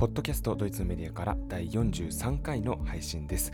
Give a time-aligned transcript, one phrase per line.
[0.00, 3.52] ポッドキャストドイツメディアから第43回の配信です。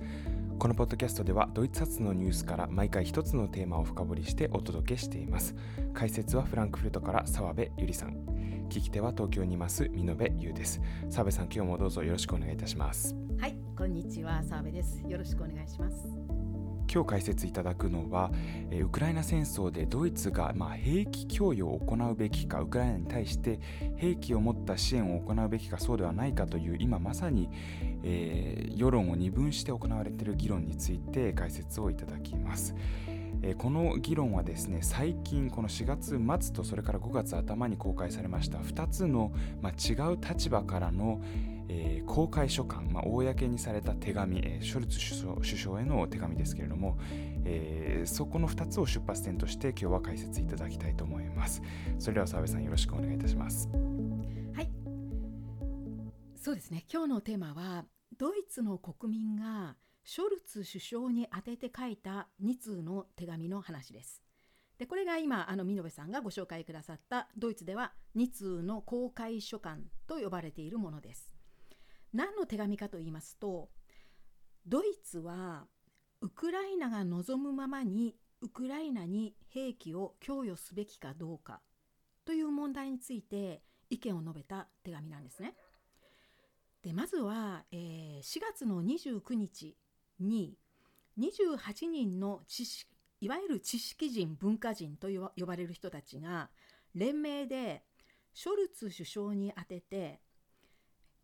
[0.60, 5.56] このポッドキャストではドイツ発のニュースから毎回一つのテーマを深掘りしてお届けしています。
[5.92, 8.14] 解説はフランクフルトから澤部ゆりさん。
[8.68, 10.80] 聞き手は東京にいます見延優です。
[11.10, 13.16] 澤部さん今日もどうぞよろしくお願いいたします。
[13.40, 15.02] はいこんにちは澤部です。
[15.08, 16.25] よろしくお願いします。
[16.92, 18.30] 今日解説いただくのは、
[18.70, 23.60] えウクライナ戦争でドイツが、ま、兵器供与を行うべきかウクライナに対して
[23.96, 27.48] 兵器を持った支援を行うべきかそうではないかという今まさに、
[28.02, 32.74] えー、世論を二分して行われている議論について解説をいただきます。
[33.58, 41.20] この議論はですね最近この4月末とそれから5月頭に公開されました2つの、まあ、違う立場からの、
[41.68, 46.98] えー、公開書簡、まあ、公にされた手紙、えー、ショルツ首相首相への手紙ですけれども、
[47.44, 51.62] えー、そこの2つを出発点として今日は解説いただきたいと思います。
[51.98, 53.68] それでは澤部さんよろしくお願いいたします。
[54.54, 54.70] はい。
[56.36, 56.84] そうですね。
[56.92, 57.84] 今日のテーマは
[58.18, 64.22] ドイツの国民がショルツ首相に宛てて書いた2通の手紙の話です。
[64.78, 71.35] でこれが今あの見延さんがご紹介くださったドイツでは2通の公開書簡と呼ばれているものです。
[72.12, 73.68] 何の手紙かと言いますと
[74.66, 75.66] ドイツは
[76.20, 81.60] ウクライナが望むままにウクライナに兵器を供与すべきかどうか
[82.24, 85.54] という問題について意見を述べた手紙なんですね。
[86.82, 89.76] でまずは、えー、4月の29日
[90.20, 90.56] に
[91.18, 92.90] 28人の知識
[93.20, 96.50] いわゆる知識人文化人と呼ばれる人たちが
[96.94, 97.82] 連名で
[98.34, 100.20] ショルツ首相に宛てて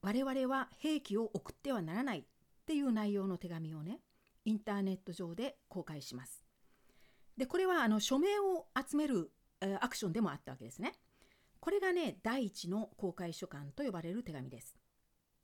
[0.02, 2.24] 我々は兵器を送ってはならないっ
[2.66, 4.00] ていう内容の手紙をね
[4.44, 6.44] インターネット上で公開します。
[7.36, 9.30] でこれはあの署名を集める、
[9.60, 10.94] えー、アクションでもあったわけですね。
[11.60, 14.76] これがね第一の公開書簡と呼ばれる手紙です。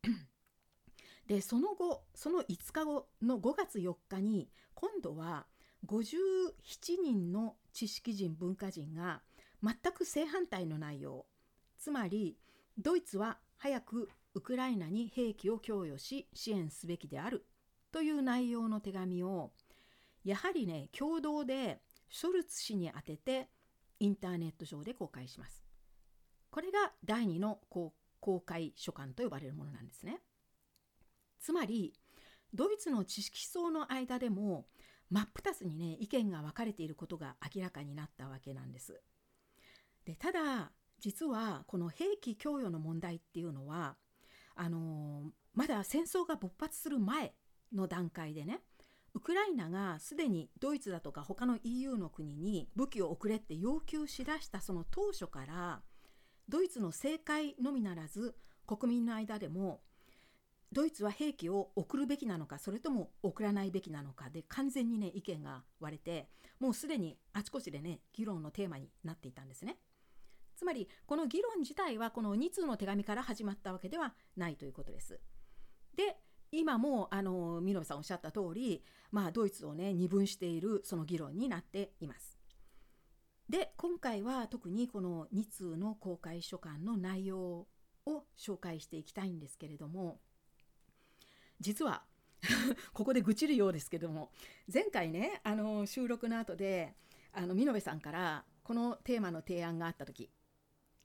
[1.29, 5.47] でその後その5日後の5月4日に今度は
[5.87, 6.51] 57
[7.01, 9.23] 人の知識人文化人が
[9.63, 11.27] 全く正反対の内容
[11.79, 12.37] つまり
[12.77, 14.09] ドイツは早く
[14.39, 17.45] ウクライナに兵器を供与し支援すべきである
[17.91, 19.51] という内容の手紙を
[20.23, 23.49] やはりね共同でショルツ氏に宛てて
[23.99, 25.65] インターネット上で公開します。
[26.51, 27.93] これが第2の公
[28.47, 30.21] 開書簡と呼ばれるものなんですね。
[31.41, 31.93] つまり
[32.55, 34.67] ドイツの知識層の間でも
[35.11, 39.03] 真っ二つにね意見が分かれていることが明らかになったわけなんです。
[40.05, 43.97] でただ実はこの兵器供与の問題っていうのは
[44.61, 45.23] あの
[45.55, 47.33] まだ戦争が勃発する前
[47.73, 48.61] の段階でね
[49.15, 55.81] ウクライナがすでにドイツだとか他の EU の国に武器を送れって要求しだしたその当初から
[56.49, 58.35] ドイツの政界のみならず
[58.67, 59.81] 国民の間でも
[60.73, 69.77] ドイツは兵器を送るべきなのかそれとも送らないべきなのかで完全にね意見が割れてもうすでにあちこちでね議論のテーマになっていたんですね。
[70.59, 75.21] つまりこの議論自体はこの2通の手紙から始まったわけではないということです。
[75.95, 76.17] で
[76.51, 78.83] 今もあの見延さんおっしゃった通り、
[79.13, 82.41] まあ、ドイツをね二分しているその議論になっています。
[83.49, 87.69] で今回は特にこの2通の公開書簡の内容
[88.07, 90.19] を紹介していきたいんですけれども
[91.61, 92.05] 実は
[92.93, 94.33] ここで愚痴るようですけども
[94.73, 96.97] 前回ねあの収録の後で
[97.33, 100.31] あの見延さんからこのテーマの提案があった時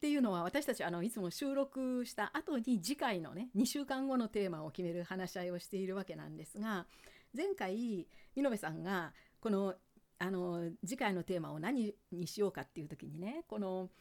[0.04, 6.88] っていうのは私たちあのいつも収録した後に次回のね2週間後のテーマを決める話し合いをしているわけなんですが
[7.34, 8.06] 前回
[8.36, 9.76] 見延さんがこの
[10.20, 13.92] あの次回のテーマを何にしようかっていう時にねこの、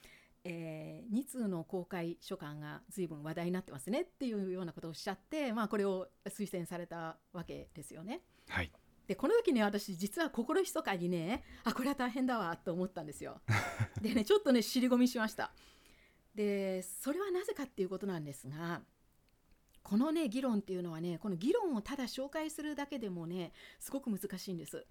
[0.42, 8.22] えー、2通の公開書簡が随分話題になってますねっていうようなことをおっしゃって、まあ、これを推薦されたわけですよね。
[8.48, 8.72] はい
[9.06, 13.40] でこの時ね私実は心密かにねあこれは大変だわと思ったんですよ。
[14.00, 15.52] でねちょっとね尻込みしました。
[16.34, 18.80] でそれはなぜかっていうことなんですが
[19.82, 24.86] このね議論っていうのはねこの議論をただ紹介するだけでもねすごく難しいんです。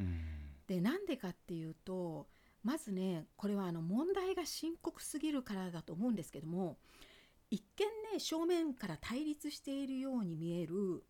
[0.68, 2.28] でなんでかっていうと
[2.64, 6.78] まずねこれはあの問題が深刻すぎるからだと思うんですけども
[7.50, 11.04] 一見ね正面から対立しているように見える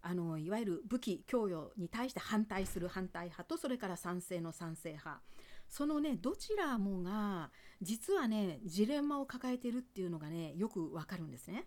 [0.00, 5.20] あのいわゆる武器供与に対して反対する反対派とそれから賛成の賛成派
[5.72, 11.66] そのねどちらもが実はねジレンマを抱えてるっていうのがねよくわかるんですね。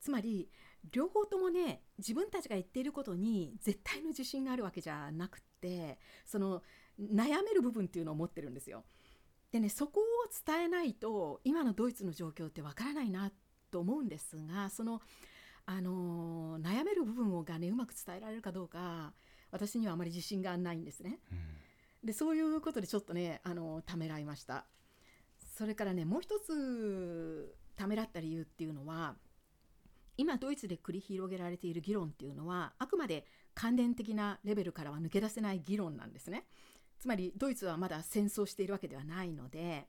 [0.00, 0.48] つまり
[0.90, 6.62] 両方ともね自分たちが言っていることに絶対の自信があるわけじゃなくってその
[6.98, 8.82] 悩める部分っていうのを持ってるんですよ。
[9.50, 10.04] でねそこを
[10.46, 13.30] 伝えないと今のドイツの状況ってわからないな
[13.70, 15.02] と思うんですがその
[15.66, 19.12] あのー悩める部分をがねうまく伝えられるかどうか
[19.50, 21.20] 私にはあまり自信がないんですね。
[21.30, 21.38] うん
[22.04, 24.66] でそういうことでちょっとねあのためらいました。
[25.56, 29.16] それからねもう一つためらった理由っていうのは
[30.16, 36.46] 今ドイツで繰り広げられている議論っていうのはあくまで関連的なレベルからは抜け出せない議論なんですね。
[36.98, 39.88] つまりドイツはまだ戦争しているわけではないので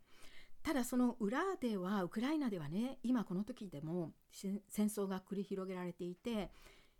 [0.63, 6.49] ただその裏ではウクライナではね今この時でも戦争が繰り広げられていて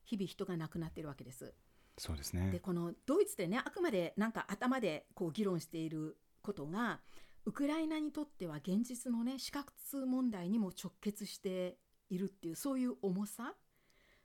[0.03, 1.53] 日々人が亡くなっているわけです。
[1.97, 6.99] そうですねでこのドイツでねあくまでなんか頭でこう議論していることが
[7.45, 11.77] ウクライナにとっては現実のね死活問題にも直結して
[12.09, 13.53] いるっていうそういう重さ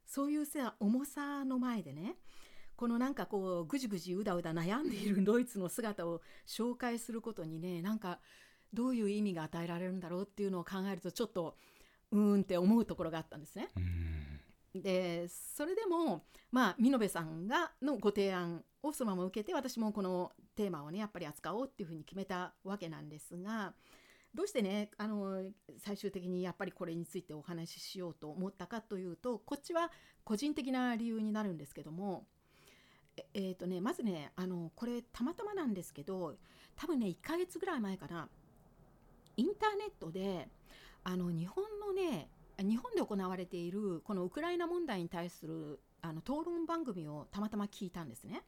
[0.06, 2.16] そういうさ重さの前でね
[2.76, 8.20] このなんかこうぐじぐじうだうだ悩んでいる ドイツの姿を紹介することにねなんか
[8.72, 11.56] どういう意味が与えられるんだろうっていうのを考えるとちょっと
[12.12, 13.68] うーんって思うところがあったんですね。
[13.76, 14.37] うん
[14.82, 23.74] でそれでもまあ美濃部さんがのご提案をそのまま受けて私もこのテーマをねやっぱり扱おうっていうふうに決めたわけなんですが
[24.34, 25.42] どうしてねあの
[25.78, 29.90] 最終的にやっぱりこれについてお話ししようと思ったかというとこっちは
[30.24, 32.26] 個人的な理由になるんですけども
[33.16, 36.36] ええーとねまずねあのこれたまたまなんですけど
[36.76, 38.28] 多分ね1ヶ月ぐらい前かな
[39.36, 40.48] インターネットで
[41.04, 42.27] あの日本のね
[43.08, 48.42] 行われているこのウクライナ問題に対するあの討論番組をたまたま聞いたんですね。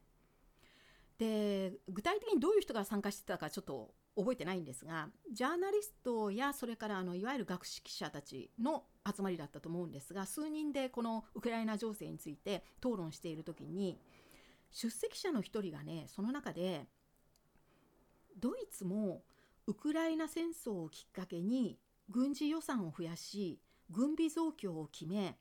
[1.17, 13.99] で具体的にどういう人が参加してたかちょっと覚えてないんですがジャーナリストやそれからあのいわゆる学識者たちの集まりだったと思うんですが数人でこのウクライナ情勢について討論している時に
[14.71, 16.87] 出席者の一人がねその中で
[18.39, 19.21] ドイツも
[19.67, 21.77] ウクライナ戦争をきっかけに
[22.09, 23.59] 軍事予算を増やし
[23.91, 25.37] 軍備増強を決め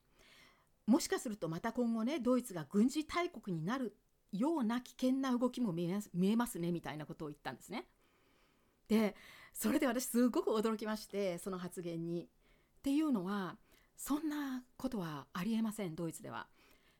[0.86, 3.96] もしかするとまた今後ねドイツが軍事大国になる
[4.32, 7.86] ような危険な動きも見えます見えますねみたいなことを言ったんですね。
[8.88, 9.14] で
[9.52, 12.28] それで私すごく驚きましてその発言に。
[12.80, 13.58] っていうのは
[13.96, 16.48] そんなことはありえませんドイツでは。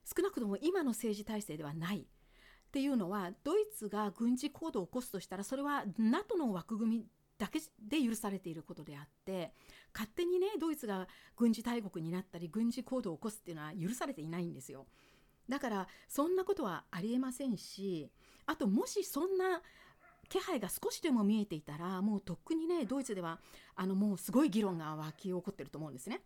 [0.05, 2.01] 少なくとも今の政治体制ではない。
[2.01, 7.07] っていうのはドイツが軍事行動を起こすとしたらそれは NATO の枠組み
[7.39, 9.53] だけで許されていることであって
[9.93, 14.87] 勝手にねドイツが軍事大国になったり軍事行動を起こすっていうのは許されていないんですよ。
[15.49, 18.09] だからそんなことはありえませんし
[18.47, 19.63] あともしそんな
[20.29, 23.41] 気配が少しでも見えていたらもうとっくにねドイツでは
[23.75, 26.23] あのもうすごい議論が沸き起こってると思うんですね。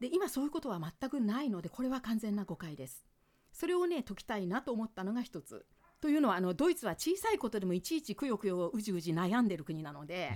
[0.00, 3.04] で今そういうことは全くないのでこれは完全な誤解です。
[3.52, 5.66] それをね解きたいなと思ったのが一つ。
[6.00, 10.30] というのはあのドイツは小さいことでもいちいちくよくようじうじ悩んでる国なので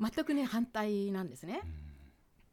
[0.00, 1.60] 全くね反対なんですね。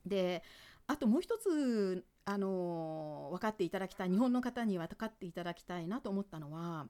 [0.06, 0.44] で
[0.88, 6.88] あともう一つあの分かっていただきたい日本の方には分かっていただきたいなと思ったのは、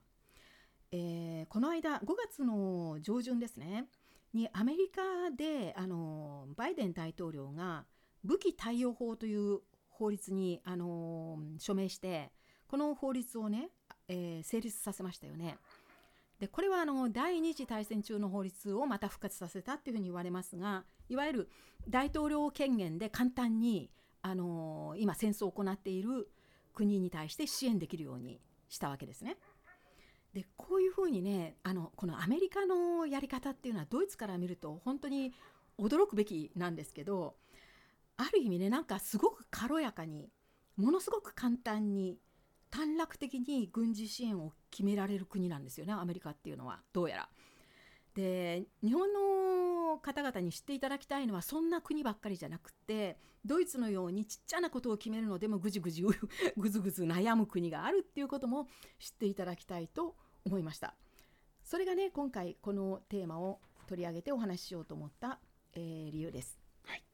[0.90, 3.86] えーこの間5月の上旬ですね
[4.34, 7.84] にアメリカであのバイデン大統領が
[8.24, 12.32] 武器貸与法という法律にあの署名して
[12.66, 13.70] この法律をね、
[14.08, 15.56] えー成立させましたよね。
[16.40, 21.50] でこれはあの第二次大戦中の法律をまた復活させたっていうふうに言われますがいわゆる
[21.88, 23.90] 大統領権限で簡単に
[24.22, 26.30] あの今戦争を行っている
[26.74, 29.36] 国に対して支援できるようにしたわけですね。
[30.34, 35.32] でこういうふうにねあのこのアメリカのやり方っていうのはドイツから見ると本当に
[35.78, 37.34] 驚くべきなんですけど
[38.18, 40.28] ある意味ねなんかすごく軽やかに
[40.76, 42.18] ものすごく簡単に
[42.70, 47.28] 短絡的に軍事支援を決められる国なんですよねアメリカっていうのはどうやら。
[48.14, 56.02] で日本の方々に知っていただきたいのはそんな国ばっかりじゃなくてドイツのようにちっちゃなことを決めるのでもぐじぐじ
[56.56, 60.96] ぐずぐず悩む国があるっていうことも知っていただきたいと思いました。
[61.62, 65.38] それがね今回このテーマを取り上げてお話ししようと思った、
[65.74, 66.58] えー理由です。
[66.84, 67.04] はい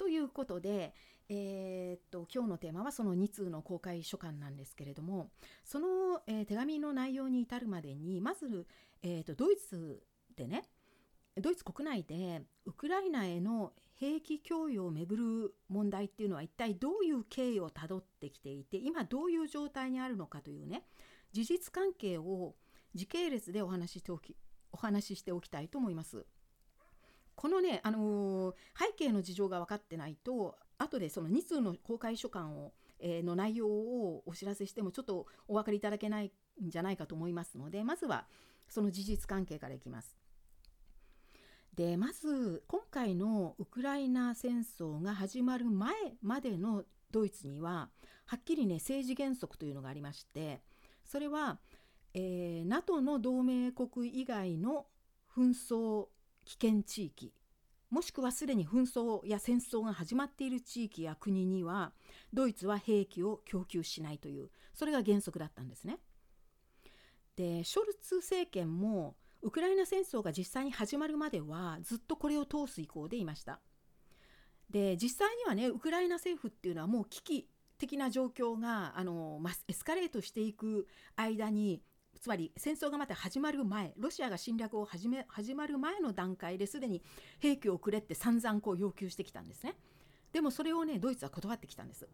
[0.00, 0.94] ということで、
[1.32, 5.30] えーっと今日のテーマはその2通の公開書簡なんですけれども
[5.64, 5.86] その、
[6.26, 8.66] えー手紙の内容に至るまでにまず、
[9.04, 10.02] えーっとドイツ
[10.36, 10.64] でね
[11.40, 20.82] ドイツ国内でウクライナへの兵器供与をめぐる問題っていうのは一体どういう経緯をたどってきていて今どういう状態にあるのかというね
[21.32, 22.56] 事実関係を
[22.94, 24.36] 時系列でお話ししておき
[24.72, 26.26] お話ししておきたいと思います。
[27.36, 36.32] このね、あのー背景の事情が分かってないと後でその2通の公開書簡を、えーの内容をお知らせしてもちょっとお分かりいただけない
[36.62, 38.26] んじゃないかと思いますのでまずは
[38.68, 40.16] その事実関係からいきます。
[41.74, 47.88] でまず今回のウクライナ戦争が始まる前までのドイツには
[48.26, 50.60] はっきりね政治原則というのがありまして
[51.04, 51.58] それは、
[52.12, 54.86] えー、NATO の同盟国以外の
[55.34, 56.08] 紛争
[56.44, 57.32] 危険地域
[57.90, 61.92] もしくはすでに紛争や戦争が始まっている地域や国には
[62.32, 65.98] ドイツは兵器を供給しないというそれが原則だったんですね。
[67.36, 73.60] でショルツ政権もウクライナ戦争が実際に始まるまではずっとこれを通す意向でいました。
[74.68, 81.82] で実際にはねウクライナ政府っていうのはもう危機的な状況があのエスカレートしていく間に
[82.20, 87.02] つまり戦争がまた始まる前ロシアが侵略を始め始まる前の段階ですでに
[87.38, 89.74] 兵器をくれって散々こう要求してきたんですね。
[90.32, 92.06] でもそれをねドイツは断ってきたんです。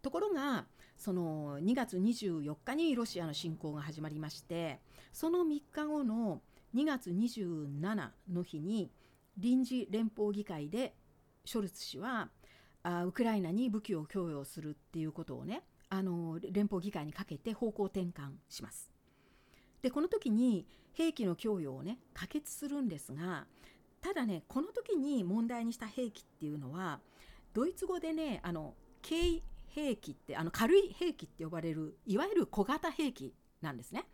[0.00, 0.66] ところが
[0.96, 4.78] その2月24日にロシアの侵攻が始まりまして
[5.12, 6.40] その3日後の
[6.74, 8.92] 2月27の日に
[9.36, 10.94] 臨時連邦議会で
[11.44, 12.30] ショルツ氏は
[12.84, 18.90] あウクライナに武器を供与するっていうことをねあの連邦議会にかけて方向転換します。
[19.82, 23.46] でこの時に兵器の供与をね可決するんですが
[24.00, 27.00] ただねこの時に問題にした兵器っていうのは
[27.54, 34.04] ドイツ語でねあの軽兵器ってあの軽い兵器って呼ばれるいわゆる小型兵器なんですね。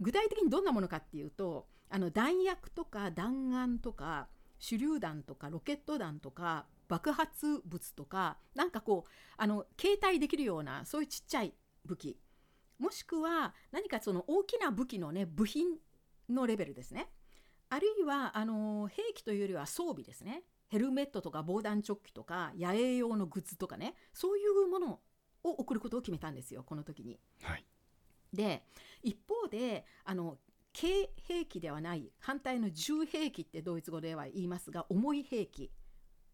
[0.00, 4.28] 具体的にどんなものかっていうとあの弾薬とか弾丸とか
[4.58, 11.52] 手榴弾とかロケット弾とか爆発物とかなんかこうあの携帯できるようなそういうちっちゃい
[11.84, 12.20] 武器。
[12.78, 15.78] もしくは何かその大きな武器のね部品
[16.28, 17.10] のレベルですね。
[17.68, 20.44] あるいはあの兵器というよりは装備ですね。
[20.68, 23.96] ヘルメットとか防弾チョッキとか野営用のグッズとかね。
[24.12, 25.00] そういうもの
[25.42, 27.18] を送ることを決めたんですよこの時に。
[27.42, 27.64] はい、
[28.32, 28.64] で
[29.02, 30.38] 一方であの
[30.80, 35.72] 軽兵器ではない反対の重兵器ってドイツ語では言いますが重い兵器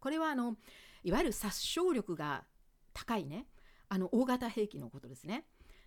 [0.01, 0.57] これはあの
[1.05, 2.45] いわゆる殺傷力が
[2.93, 3.47] 高いね
[3.89, 5.45] あの大型兵器のことですね。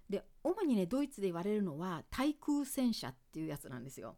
[0.10, 4.18] で主にねドイツで言われるのは対空戦車っていうやつなんですよ。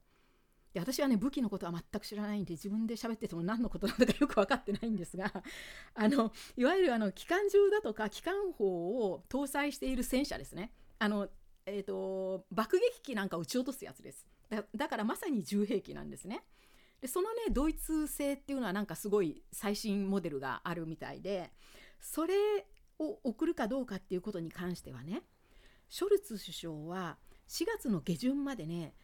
[0.73, 5.31] で私はね武器のことは全く知らないんで自分で喋ってても何のことなのかよく分かってないんですが
[5.95, 10.73] あのいわゆるあの機関銃だとか機関砲を搭載している戦車ですね。
[10.99, 11.29] あの
[11.67, 14.27] えーと、爆撃機なんか撃ち落とすやつです
[14.75, 16.43] だからまさに重兵器なんですね。
[17.05, 21.51] でそのねドイツ製っていうのはなんかすごい最新モデルがあるみたいで
[22.01, 22.33] それ
[22.97, 25.21] を送るかどうかっていうことに関してはね
[25.87, 28.95] ショルツ首相は4月の下旬までね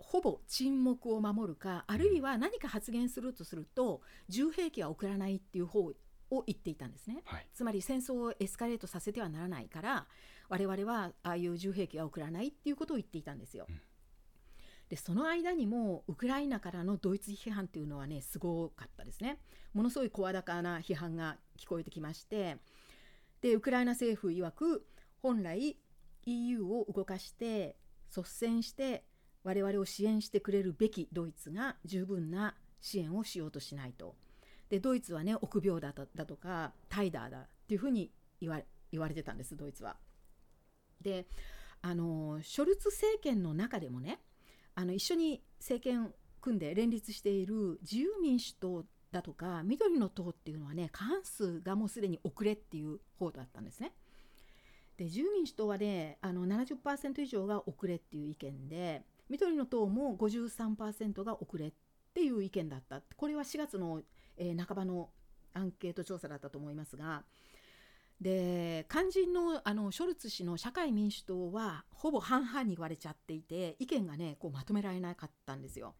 [0.00, 5.92] ほぼ沈黙を守るかあるいは何か発言するとすると重兵器は送らないっていう方
[6.30, 10.06] を言っていたんですね、はい、つまり戦争をエスカレートさせてはならないから
[10.48, 13.66] 我々はああいう重兵器は送らないっていうことを言っていたんですよ。
[13.68, 13.80] うん
[14.88, 19.38] でその間にもウクライナからのドイツ批判っていうのはねすごかったですね
[19.74, 22.56] ものすごい声高な批判が聞こえてきまして
[23.42, 24.86] でウクライナ政府曰く
[25.22, 25.76] 本来
[26.24, 27.76] EU を動かして
[28.16, 29.04] 率先して
[29.44, 34.16] 我々を支援してくれるべきドイツが十分な支援をしようとしないと。
[34.68, 39.96] でドイツはね臆病だだとかタイダーだっていうふうに言わ言われてたんですドイツは。
[41.00, 41.26] で
[41.80, 44.20] あのショルツ政権の中でもね
[44.78, 53.92] あの一緒に政権組んで連立している自由民主党だとか緑の党っていうのはね過半数がもうすでに遅れっていう方だったんですね。
[54.96, 61.72] で自由民主党はねあの70%以上が遅れっていう意見で緑の党も53%が遅れっ
[62.14, 64.00] ていう意見だったこれは4月の、
[64.36, 65.10] えー、半ばの
[65.54, 67.24] アンケート調査だったと思いますが
[68.20, 75.94] で肝心のあのショルツ氏の社会民主党はほぼ半々に言われちゃっていて意見がねこうまとめられなかったんですよ。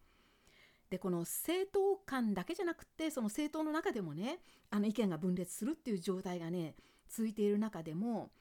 [0.89, 4.39] でこの政党間だけじゃなくてその政党の中でもね
[4.71, 6.75] あの意見が分裂するっていう状態がね
[7.07, 8.31] 続いている中でも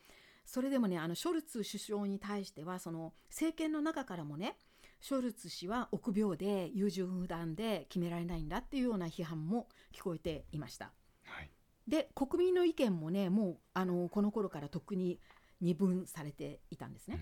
[0.46, 4.56] それでもねあのショルツ首相に対してはその政権の中からもね
[5.00, 10.92] ショルツ氏は臆病で優柔不断で決められないんだっていうような批判も聞こえていました。
[11.88, 15.18] で国民の意見もねもうあのこの頃からとっくに
[15.60, 17.18] 二分されていたんですね。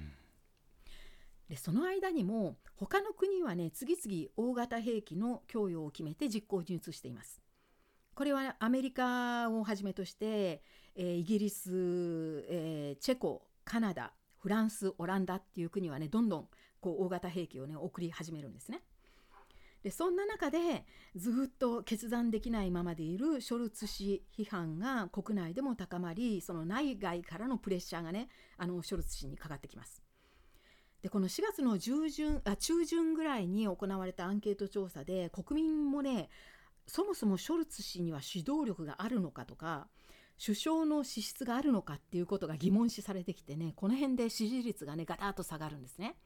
[1.48, 7.40] でその間にも他の国はね次々大型兵器の供与を決めて実行に移しています。
[8.14, 10.62] これはアメリカをはじめとして、
[10.96, 16.48] えー、イギリス、えー、チェコカナダフランスオランダっていう国はねどんどん
[16.80, 18.82] こう大型兵器をね送り始めるんですね。
[19.86, 28.28] でそんな中でずっと決断できないままでいるショルツ氏批判が国内でも高まりその内外からのプレッシャーがね
[28.58, 30.02] あのショルツ氏にかかってきます。
[31.02, 36.30] でこの4月の中旬あ中旬ぐらいに行われたアンケート調査で国民もね
[36.88, 39.86] そもそもショルツ氏には指導力があるのかとか
[40.44, 46.16] 首相の資質があるのかっていうことが疑問視されてきてねこの辺で支持率がねガタッと下がるんですね。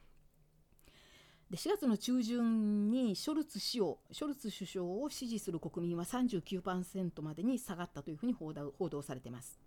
[1.51, 9.61] で4月の中旬にショルツ氏をショルツ首相を支持する国民は39%までに下がったというふうに報道報道されています。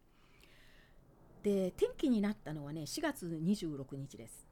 [1.44, 4.48] で転機になったのはね4月26日です。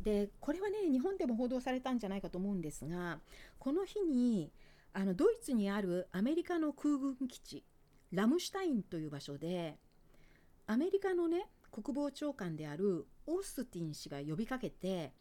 [0.00, 3.20] でこれはね日本でも報道されたんじゃないかと思うんですが
[3.58, 4.52] この日に
[4.92, 7.64] あのドイツにあるアメリカの空軍基地
[8.10, 9.76] ラムシュタインという場所で
[10.66, 15.12] アメリカのね国防長官であるオースティン氏が呼びかけて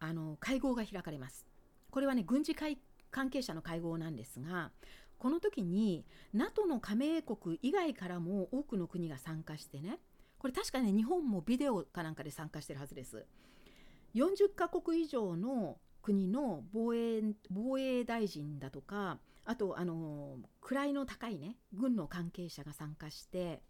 [0.00, 1.46] あの会合が開かれます。
[1.90, 4.70] これはね軍事関係者の会合なんですが
[5.18, 9.98] この時に NATO の加盟国以外からも多くの国が参加してね
[10.38, 13.26] これ確かね日本もビデオかなんかで参加してるはずです。
[14.14, 23.62] 40カ国以上の国の防衛防衛大臣だとかあとあの位の高いね軍の関係者が参加して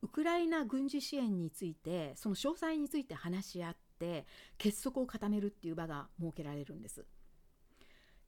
[0.00, 4.26] ウクライナ軍事支援についてその詳細について話し合ってて
[4.56, 7.04] 結束を固めるっていう場が設けられるんです。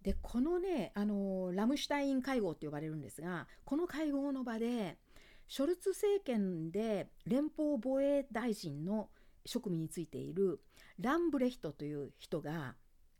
[0.03, 4.97] でこのねあのラムシュタイン会合って呼ばれるんですがこの会合の場で
[5.47, 9.11] ショルツ政権で連邦防衛大臣の
[9.45, 10.61] 職務についている
[10.99, 12.77] ランブレヒトという人が、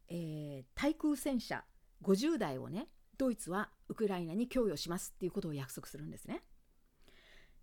[0.09, 1.65] えー、対空戦車
[2.03, 2.89] 50台をね
[3.19, 6.43] ドイツはウクライナに供与しますっていうことを約束するんですね。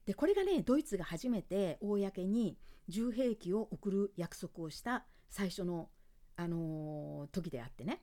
[0.08, 5.90] でこれがねドイツが初めて公に重兵器を送る約束をした最初の、
[6.38, 8.02] あのー、時であってね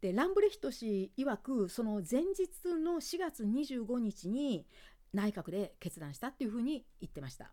[0.00, 2.48] でランブレヒト氏曰くその前日
[2.84, 4.66] の4月25日に
[5.12, 7.52] 内閣で決断したっていうふうに言ってました。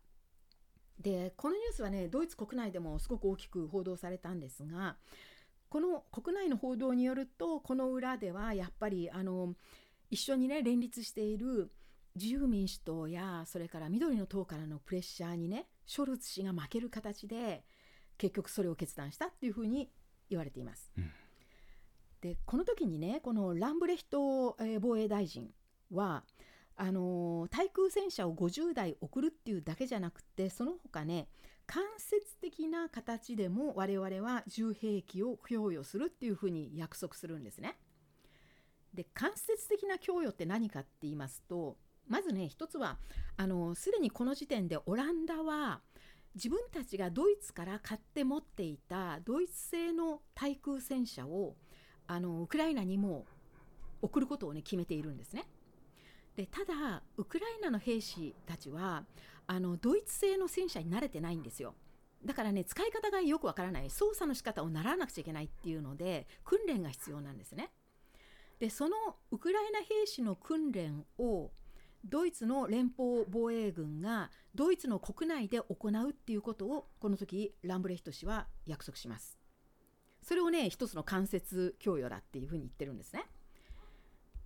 [0.99, 4.95] でこのニュースはねドイツ国内でもすごく大きく報道されたんですが
[5.69, 9.53] この国内の報道によるとこの裏ではやっぱりあの
[10.09, 11.71] 一緒にね連立している
[12.17, 17.63] 自由民主党やそれから緑の党からのプレッシャーにねショルツ氏が負ける形で
[18.17, 19.89] 結局それを決断したっていうふうに
[20.29, 20.91] 言われています。
[20.97, 21.11] うん、
[22.21, 25.49] でこの時にねこのランブレヒト、えー、防衛大臣
[25.91, 26.23] は
[26.75, 31.27] あの対空戦車を50台送るっていうだけじゃなくてその他ね
[31.65, 37.77] 間接的な形でも我々は重兵器を供与するっていうふうに約束するんですね。
[38.93, 42.97] で間接的な供与って何かって言いますとまずね一つは
[43.35, 45.81] あのすでにこの時点でオランダは
[46.35, 51.55] 自分たちがドイツから買って持っていたドイツ製の対空戦車を
[52.05, 53.25] あのウクライナにも
[54.01, 55.45] 送ることをね決めているんですね。
[56.35, 59.05] でただウクライナの兵士たちは
[59.47, 61.73] あのドイツ製の戦車に慣れてないんですよ。
[62.23, 67.71] だからね使い方がよくわからない操作の仕方を習わなくちゃいけないっていうので訓練が必要なんですね。
[68.59, 68.95] でその
[69.31, 71.51] ウクライナ兵士の訓練を
[72.05, 79.37] ドイツの連邦防衛軍がドイツの国内で行うっていうことをこの時ランブレヒト氏は約束します。
[80.21, 83.23] それをね一つの間接供与だっていうふうに言ってるんですね。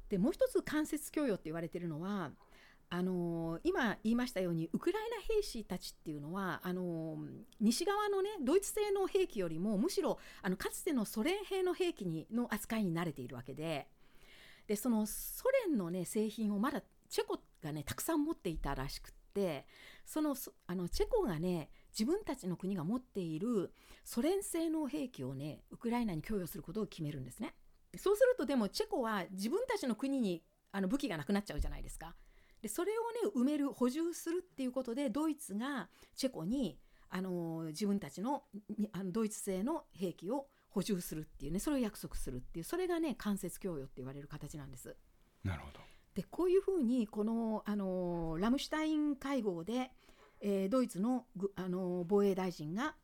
[0.09, 2.31] でもう一つ間接供与って言われてるのは
[2.93, 7.19] あのー、今言いましたようにウクライナ兵士たちっていうのはあのー、
[7.61, 13.87] 西側のねドイツ製の兵器よりもむしろあのかつてのソ連兵の兵器にの扱いに慣れているわけで
[14.67, 19.67] でそのソ連のね製品をまだチェコがねたくさん持っていたらしくって
[20.05, 23.73] そのあのチェコがね自分たちの国が持っている
[24.05, 27.53] ソ連製の兵器をねウクライナに供与することを決めるんですね。
[27.97, 32.15] そうするとでもチェコは自分たちの国にあの武器がなくなっちゃうじゃないですか。
[32.61, 38.43] でそれをね埋める補充するっていうことでドイツがチェコにあの自分たちの
[38.93, 44.95] あのドイツ製の兵器を補充するっていうねそれを約束するっていうそれがね間接供与って言われる形なんです。
[45.43, 49.91] なるほどでこういうふうにこのあのラムシュタイン会合で、
[50.41, 52.95] えー、ドイツのあの防衛大臣が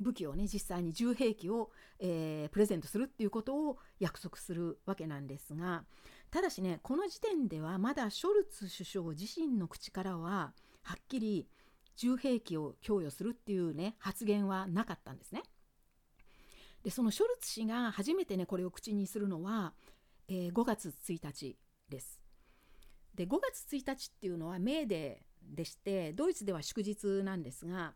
[0.00, 5.84] 武器をね実際に重兵器を、えー、プレゼントするっていうことを約束するわけなんですが
[6.30, 11.46] ただしねこの時点ではまだショルツ首相自身の口からははっきり
[11.96, 15.42] 重兵器を供与するっていうね発言はなかったんですね。
[16.82, 19.74] でそのショルツ氏が初めてねこれを口にするのは、
[20.28, 21.58] えー、5月1日
[21.90, 22.19] です。
[23.20, 27.92] で5月1日っていうのはメーデーでしてドイツでは祝日なんですが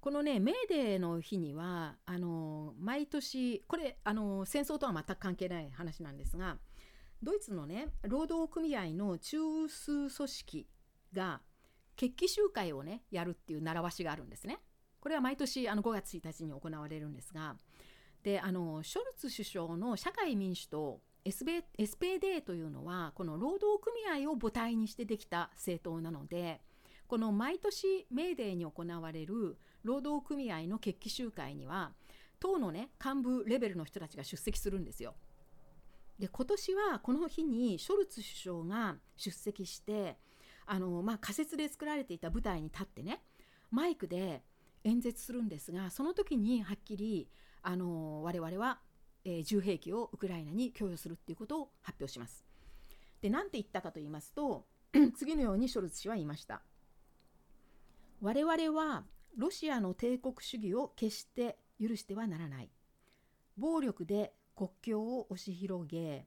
[0.00, 6.58] このねメーデーの日にはあの毎年これあの戦争とは全く関係ない話なんですが
[7.22, 10.66] ドイツのね労働組合の中枢組織
[11.14, 11.40] が
[11.96, 14.58] 決起集会をねやるっていう習わしがあるんですね。
[15.00, 17.56] これは毎年あの5月1日に行われるんですが
[18.22, 26.60] であのショルツ首相の社会民主党 SPD というのはこの労働組合を母体にしてできた政党なので
[27.06, 31.92] この毎年メーデーに行われる労働組合の決起集会には
[32.38, 35.14] 党のね幹部レベルの人たちが出席するんですよ。
[36.18, 40.16] で今年はこの日にショルツ首相が出席して
[40.64, 43.20] あの、まあ、仮設で作られていた舞台に立ってね
[43.70, 44.42] マイクで
[44.84, 47.28] 演説するんですがその時にはっきり
[47.62, 48.78] あの我々は、
[49.26, 52.44] えー、銃兵器をウクライナに供与するっていうことを発表します。
[53.20, 54.66] で何て言ったかと言いますと
[55.18, 56.62] 次のようにショルツ氏は言いました。
[58.20, 59.04] 我々は
[59.36, 62.70] ロシアの帝国主義を決して許してはならない。
[63.58, 66.26] 暴力で国境を押し広げ、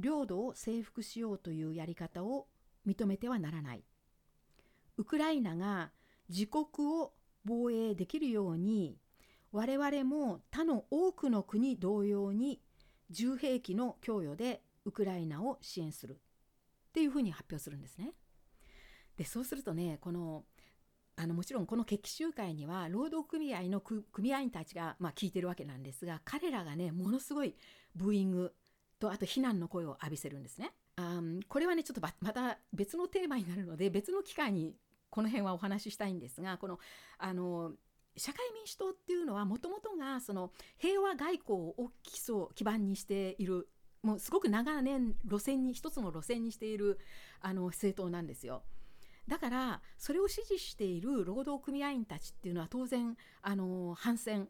[0.00, 2.48] 領土を征服しようというやり方を
[2.84, 3.84] 認めてはならない。
[4.96, 5.92] ウクライナが
[6.28, 7.12] 自国を
[7.44, 8.98] 防衛できるように、
[9.54, 12.60] 我々も他の多くの国同様に
[13.10, 16.16] 銃兵器の供与でウクライナを支援するっ
[16.92, 18.14] ていうふうに発表するんですね。
[19.16, 20.42] でそうするとねこの
[21.14, 27.54] あのもちろんこの決起集会には労働組合の組合員たちが、まあ、聞いてるわけなんですが彼らがねものすごい
[27.94, 28.52] ブーイング
[28.98, 30.72] とあと非難の声を浴びせるんですね。
[30.96, 34.74] あこれはねちょっとまた別のテーマになるので別の機会に
[35.10, 36.80] この辺はお話ししたいんですがこの
[37.18, 37.70] あの
[38.16, 43.68] 社会民主党っていうのはもともとがその平和外交を基礎基盤にしている
[44.02, 46.98] もうすごく長年路線に一つの路線にしている
[47.40, 48.62] あの政党なんですよ。
[49.26, 54.48] だからそれを支持している労働組合員たちっていうのは当然あの反戦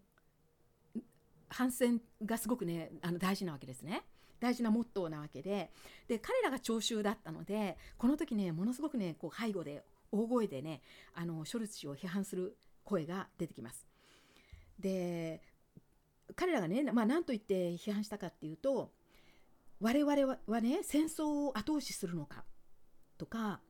[1.49, 4.03] 反戦がすごくねあの大事なわけですね。
[4.41, 5.71] 大事なモットーなわけで
[6.09, 10.83] で彼らが聴衆だったのでこの時ねものすごくねこう背後で大声でね
[11.15, 13.87] あのショルツ氏を批判する声が出てきます。
[14.79, 15.41] で
[16.37, 18.93] 彼らがね、まあ、何と言って批判したかっていうと
[19.81, 22.45] 我々はね戦争を後押しするのか
[23.19, 23.61] とか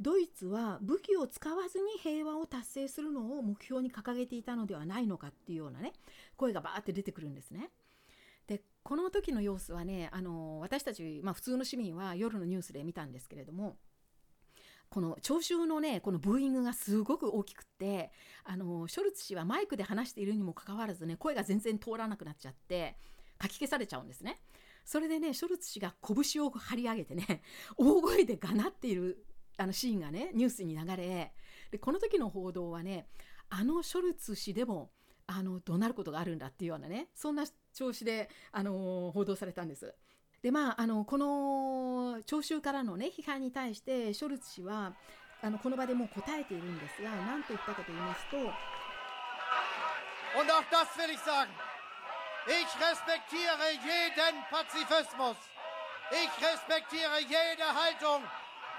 [0.00, 5.92] ドイツは武器を使わずに平和を達成するのを目標に掲げていたのではないのかっていうようなね
[6.36, 7.70] 声がバーって出てくるんですね。
[8.46, 13.76] でこの時の様子はねあの私たち、まあ、普通の市民は夜のニュースで見たんですけれども
[14.94, 18.12] この聴衆のねこのブーイングがすごく大きくって
[18.44, 22.96] あのショルツ氏はマイクで話しているにもかかわらずね声が全然通らなくなっちゃって
[23.36, 24.38] かき消されちゃうんですね。
[24.84, 27.42] それでねショルツ氏が拳を張り上げてね
[27.76, 29.26] 大声でがなっている
[29.56, 31.34] あのシーンがねニュースに流れ
[31.72, 33.08] でこの時の報道はね
[33.48, 34.92] あのショルツ氏でも
[35.26, 39.92] あの怒鳴ることがあるんだっていうようなねそんな調子で、あの報道されたんです。
[40.43, 44.93] でまああのこの聴衆からのね批判に対してショルツ氏は
[45.41, 48.37] あのこの場でもう答えているんですが何と言ったかと言いますと。
[50.37, 51.49] Und auch das will ich sagen.
[52.45, 55.37] Ich respektiere jeden Pazifismus.
[56.11, 58.23] Ich respektiere jede Haltung.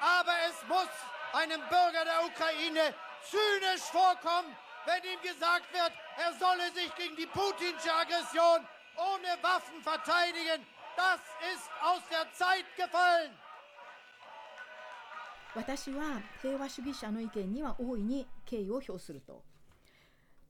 [0.01, 0.89] Aber es muss
[1.33, 2.95] einem Bürger der Ukraine
[3.29, 9.83] zynisch vorkommen, wenn ihm gesagt wird, er solle sich gegen die putinsche Aggression ohne Waffen
[9.83, 10.67] verteidigen.
[10.96, 11.20] Das
[11.54, 13.32] ist aus der Zeit gefallen.
[15.56, 19.44] 私は平和主義者の意見には大いに敬意を表すると。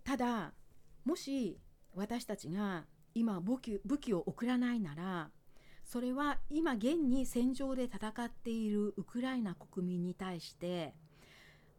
[0.04, 0.54] ただ、
[1.04, 1.60] もし
[1.94, 5.30] 私たちが今武器武器を送らないなら、
[5.86, 10.96] それは今現に戦場で戦っているウクライナ国民に対して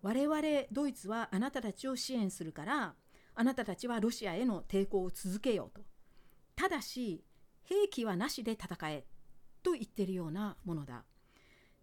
[0.02, 2.94] 我々ドイツはあなたたちを支援するから
[3.34, 5.84] あなたたちはロシアへの抵抗を続けようと
[6.54, 7.24] ただし
[7.66, 9.04] 兵器はなしで戦え
[9.62, 11.04] と言ってるようなものだ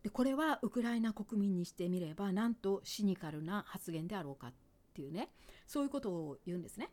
[0.04, 4.54] でこれはウクライナ国民にしてみればなんとシニカルな発言であろうかっ
[4.94, 5.30] ていうね
[5.68, 6.90] そういうことを言うんですね。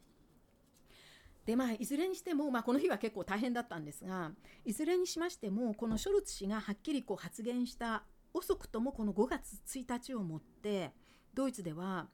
[1.46, 4.30] でまあ、いずれにしても、まあ、この日は結構大変だったんですが
[4.64, 10.92] いずれにしましてもこのショルツ氏がはっきりこう発言した遅くともこの5月1日をもって
[11.34, 12.08] ドイツでは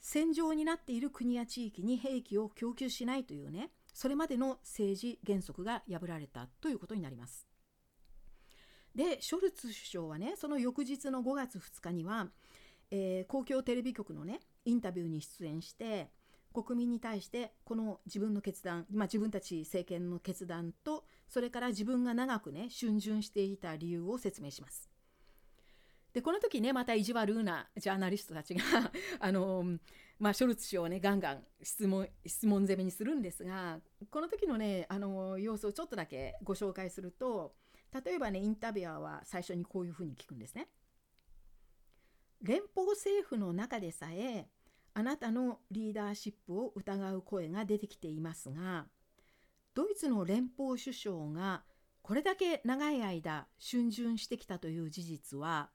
[0.00, 7.46] 戦場になっている国や地域に兵器を供給しないというねそれまでの政治原則が破られたということになります。
[8.94, 12.28] でショルツ首相はねその翌日の5月2日には、
[12.90, 16.08] えー、公共テレビ局のねインタビューに出演して
[16.54, 24.88] 国民に対してこの自分の決断、まあ、自分たち政権の決断とそれから自分が長くね逡巡していた理由を説明します。
[26.12, 28.62] でこの時ねまた意地悪なジャーナリストたちが
[29.20, 29.64] あの、
[30.18, 37.54] まあ、ショルツ氏をねガンガン質問質問攻めにするんですがこの時のねあの様子をちょっとだけご紹介すると
[38.04, 40.68] 例えばねインタビュアーは最初にこういうふうに聞くんですね。
[42.42, 44.48] 連邦政府の中でさえ
[44.94, 48.86] あなたのリーダーシップを疑う声が出てきていますが
[49.74, 51.64] ドイツの連邦首相が
[52.02, 55.70] これだけ長い間逡巡してきたという事実は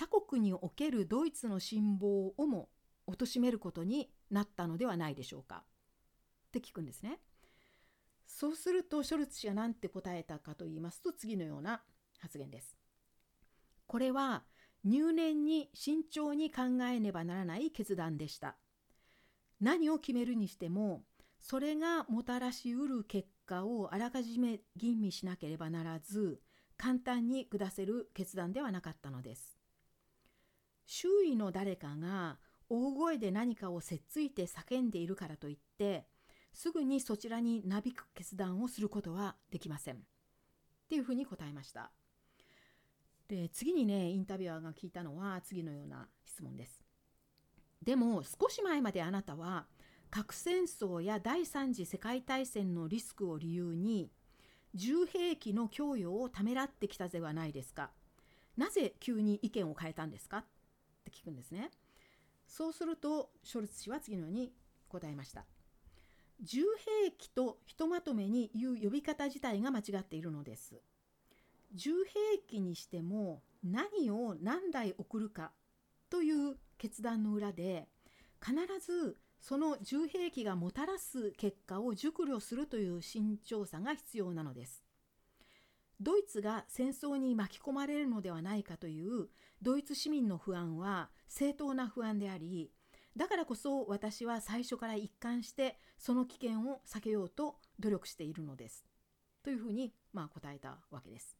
[0.00, 2.08] 他国におけるドイツの辛抱
[2.38, 2.70] をも
[3.06, 7.18] 貶めることになったのではないでしょうかって聞くんですね。
[8.26, 11.82] そうするとショルツ氏が何て答えたかと言いますと次のような
[12.18, 12.78] 発言です。
[13.86, 14.44] これは
[14.84, 18.56] 入念に慎重に考えねばならない決断でした。
[19.60, 21.02] 何を決めるにしても
[21.40, 26.40] それがもたらしうる結果をあらかじめ吟味しなければならず
[26.78, 29.59] 簡単に下せる決断ではなかったのです。
[30.92, 36.04] 周囲の誰かが大声で何かをせっついて叫んでいるからといって
[36.52, 39.94] すぐにそちらになびく決断をすることはできません。
[39.94, 39.98] っ
[40.88, 41.92] ていうふうに答えました。
[43.28, 46.82] で次にねインタビュアーが聞いたのは次のような質問です。
[47.80, 49.66] でも少し前まであなたは
[50.10, 54.10] 核戦争や第三次世界大戦のリスクを理由に
[54.74, 57.92] 重兵器の供与をためらってきたではないですか。
[58.56, 60.44] なぜ急に意見を変えたんですか
[61.00, 61.70] って聞くんですね。
[62.46, 64.52] そうするとショルツ氏は次のように
[64.88, 65.44] 答えました。
[66.42, 66.62] 重
[67.04, 70.80] 兵器とひとまとめに言う呼び方自体が間違っているのです。
[71.74, 75.52] 重兵器にしても何を何台送るか
[76.08, 77.88] という決断の裏で
[78.42, 84.82] 必ずその重兵器がもたらす結果を熟慮するという慎重さが必要なのです。
[86.00, 89.28] ドイツが戦争に巻き込まれるのではないかという
[89.60, 92.70] ドイツ市民の不安は正当な不安であり
[93.16, 98.84] だからこそ私は最初から一貫してその危険を避けようと努力しているのです
[99.42, 101.36] というふうにまあ答えたわけです。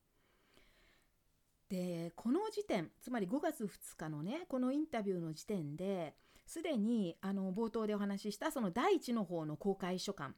[1.68, 10.34] でこの時点つまり5月2日のねこのインタビューの時点ですでにあの冒頭でお話ししたその第一の方の公開書簡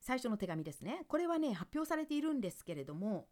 [0.00, 3.26] 最初の手紙ですねこれはね発表されているんですけれども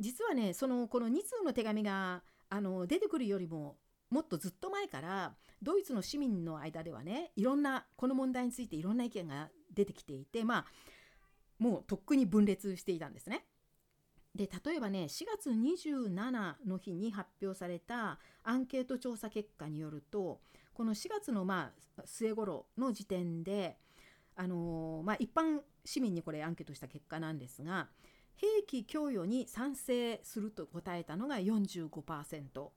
[0.00, 3.76] 実はねそのこの2通の手紙があの出てくるよりも
[4.10, 10.66] もっとずっと前からドイツの市民の間ではねいろんなこの問題についていろんな意見が出てきていてまあ
[11.58, 13.44] もうとっくに分裂していたんですね。
[14.34, 20.40] で例えばね4月27の日に発表されたアンケート調査結果によると
[20.74, 23.78] この4月のまあ末頃の時点で、
[24.36, 27.88] あのー、まあ、一般市民にこれアンケートした結果なんですが
[28.36, 32.68] 兵器供与に賛成すると答えたのが45%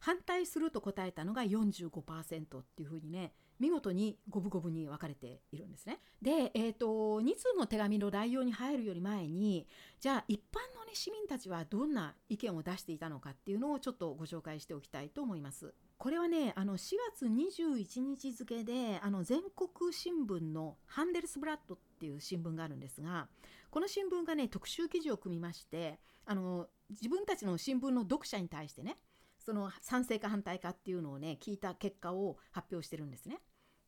[0.00, 6.00] 反対すると答えたのが45%っていうふうにね見事に五分五分に分かれているんですね。
[6.20, 9.68] で、えーと、2通の手紙の内容に入るより前に
[10.00, 15.72] じゃあ一般の、ね、市民たちはどんな意見を出していたのかっていうのをちょっとご紹介しておきたいと思います。
[16.02, 23.28] これはねあの4月21日付であの全国新聞のハンデルスブラッドっていう新聞があるんですが
[23.70, 28.98] この新聞がね特集記事を組みましてあの自分たちの新聞の読者に対してね
[29.38, 33.38] その賛成か反対かっていうのをね聞いた結果を発表してるんですね。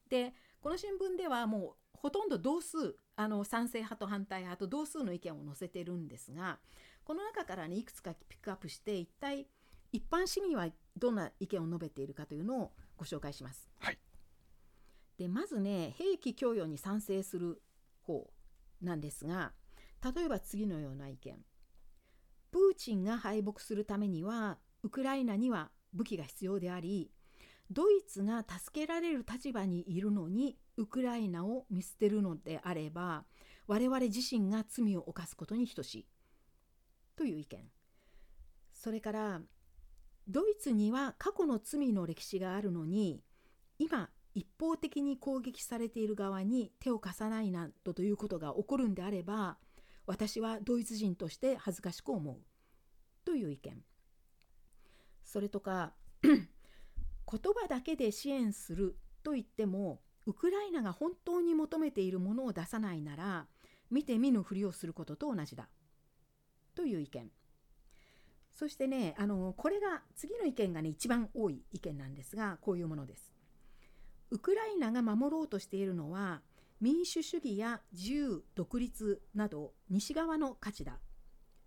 [0.08, 6.60] でこの新聞ではもうほとんど同数あの賛成派と反対派と同数の意見を載せてるんですが
[7.02, 9.48] この中からねいくつかピックアップして一体
[9.94, 13.70] 一般市民はどんな意見を述べているかというのをご紹介します。
[13.78, 13.98] はい、
[15.18, 17.62] でまずね兵器供与に賛成する
[18.02, 18.28] 方
[18.82, 19.52] なんですが
[20.16, 21.38] 例えば次のような意見。
[22.50, 27.12] プーチンが敗北するためにはウクライナには武器が必要であり
[27.70, 33.24] ドイツが助けられる立場にいるのにウクライナを見捨てるのであれば
[33.68, 36.06] 我々自身が罪を犯すことに等しい
[37.16, 37.64] という意見
[38.72, 39.40] それから
[40.28, 43.22] ドイツには過去の罪の歴史があるのに
[43.78, 49.58] 今一方的に攻撃されている側に手を貸さないなどということが起こるんであれば
[50.06, 52.36] 私はドイツ人として恥ずかしく思う。
[53.24, 53.82] という意見。
[55.24, 56.44] それとか 言
[57.26, 63.46] 葉だけで支援すると言ってもウクライナが本当に求めているものを出さないなら
[63.90, 65.68] 見て見ぬふりをすることと同じだ。
[66.74, 67.30] という意見。
[68.54, 73.32] そしてねあのこれが次の意見がね一番多い意見なんですがこういうものです
[74.30, 76.40] ウクライナが守ろうとしているのは
[76.80, 80.98] 民主主義や自由独立など西側の価値だ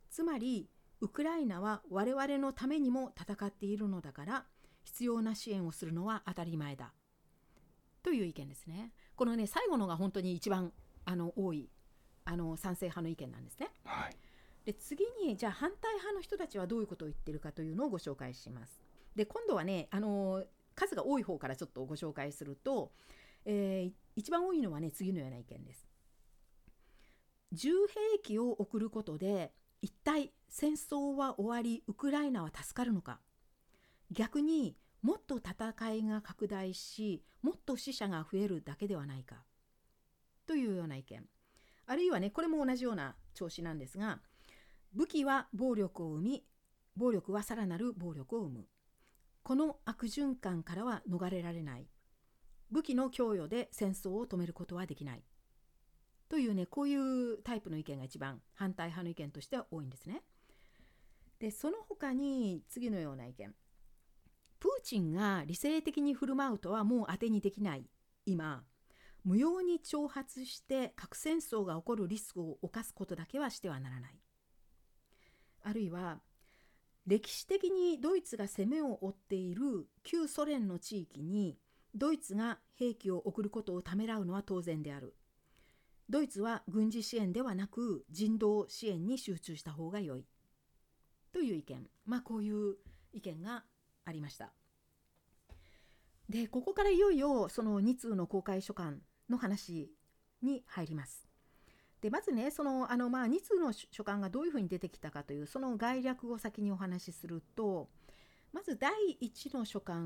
[0.10, 0.70] つまり
[1.00, 4.46] ウクライナは我々のためにも戦っているのだから
[4.84, 6.94] 必要な支援をするのは当たり前だ
[8.04, 8.94] という意見ですね。
[9.16, 10.72] このね最後のが本当に一番
[11.04, 11.70] あの多い
[12.24, 13.70] あの賛成派の意見なんですね。
[13.84, 14.16] はい、
[14.68, 18.84] で次にじゃあ反対派の人たちはどういうことを言ってるかというのをご紹介します。
[19.16, 20.44] で今度はねあの
[20.76, 22.92] 数が多い方からちょっとご紹介すると、
[23.46, 25.88] えー、一番多いのはね次のような意見です。
[27.54, 33.22] 重兵器を送ることで一体戦争は終わりウクライナは助かるのか
[34.12, 39.46] 逆にもっと戦いが拡大しもっと死者が増えるだけではないか
[40.46, 41.24] というような意見
[41.86, 44.20] あるいはねこれも同じような調子なんですが
[44.98, 46.44] 武器は暴力を生み
[46.96, 48.68] 暴力はさらなる暴力を生む。
[49.44, 51.86] この悪循環からは逃れられない。
[52.72, 55.24] 武器の供与で戦争を止めることはできない。
[56.30, 60.24] というねこういうタイプの意見が一番反対派の意見としては多いんですね。
[61.38, 63.54] でその他に次のような意見。
[64.58, 67.88] プーチンが理性的に振る舞うとはもう当てにできない。
[68.26, 68.64] 今
[69.24, 74.20] 無用に挑発して核戦争が起こるリスクを冒すことだけはしてはならない。
[75.68, 76.22] あるいは
[77.06, 81.58] 歴史的にドイツが攻めを負っている旧ソ連の地域に
[81.94, 85.14] ドイツが兵器を送ることをためらうのは当然である。
[86.10, 90.26] ドイツは軍事支援ではなく人道支援に集中した方が良い。
[91.34, 91.86] という意見。
[92.06, 92.76] まあこういう
[93.12, 93.66] 意見が
[94.06, 94.54] ありました。
[96.30, 98.94] でここからいよいよその2通の公開書簡
[99.30, 99.92] の話
[100.42, 101.27] に入ります。
[102.02, 107.90] でまずねそのあのまあ2通の書簡がどういうふうに出てきたかというその概略を先にお話しすると
[108.54, 110.02] まず第1の書簡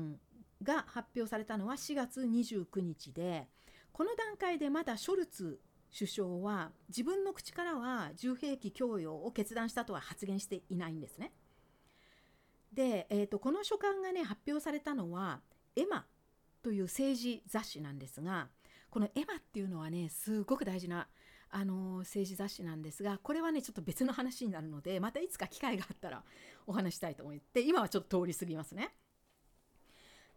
[0.62, 3.46] が発表されたのは4月29日で
[3.92, 5.60] この段階でまだショルツ
[5.96, 11.32] 首相は自分の口からは銃兵器供与を決断したとは発言していないんですね。
[12.72, 15.40] で、えーと、この書簡がね発表されたのは
[15.76, 16.06] エマ
[16.62, 18.48] という政治雑誌なんですが
[18.88, 21.08] このエマっていうのはねすごく大事な
[21.52, 26.24] あの政治雑誌なんですがこれはねちょっと別の話になるのでまたいつか機会があったら
[26.66, 28.90] お話したいと思って今はちょっと通り過ぎますね。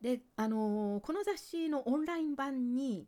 [0.01, 3.07] であのこの雑誌のオンライン版に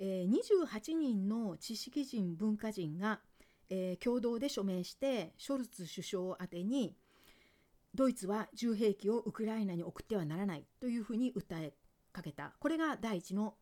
[0.00, 3.20] え、28人の知識人文化人が、
[3.68, 6.96] え、共同で署名してショルツ首相宛てに
[7.94, 11.74] ドイツは銃兵器をウクライナに送ってはならないというふうに訴え
[12.12, 13.54] かけたこれが第一の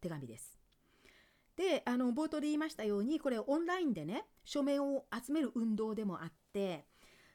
[0.00, 0.55] 手紙です。
[1.56, 6.84] であの冒頭で言いましたようにこれオンラインでね署名を集める運動でもあって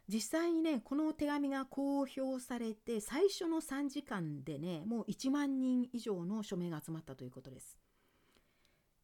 [0.08, 7.78] 実際にねこの手紙が公表されて最初の3時間でねもう1万人以上の署名が集まったということです。